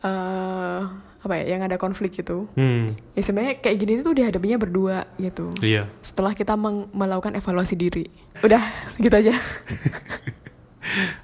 [0.00, 0.82] eh
[1.22, 5.46] apa ya yang ada konflik gitu Hmm, ya sebenarnya kayak gini tuh dihadapinya berdua gitu.
[5.58, 5.86] Iya.
[6.00, 6.58] setelah kita
[6.92, 8.10] melakukan evaluasi diri.
[8.40, 8.58] Udah
[8.96, 9.30] gitu aja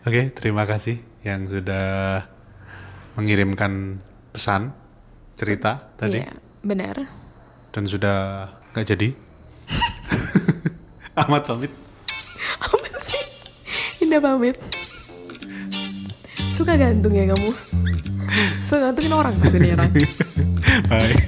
[0.07, 2.23] Oke, terima kasih yang sudah
[3.15, 3.99] mengirimkan
[4.31, 4.71] pesan,
[5.35, 6.97] cerita tadi, Iya, benar
[7.69, 9.09] dan sudah nggak jadi.
[11.21, 11.73] Ahmad pamit.
[12.59, 13.23] apa sih
[14.07, 14.55] Indah pamit
[16.55, 17.51] suka gantung ya kamu
[18.67, 19.91] suka gantungin orang ke sini orang
[20.91, 21.28] Bye.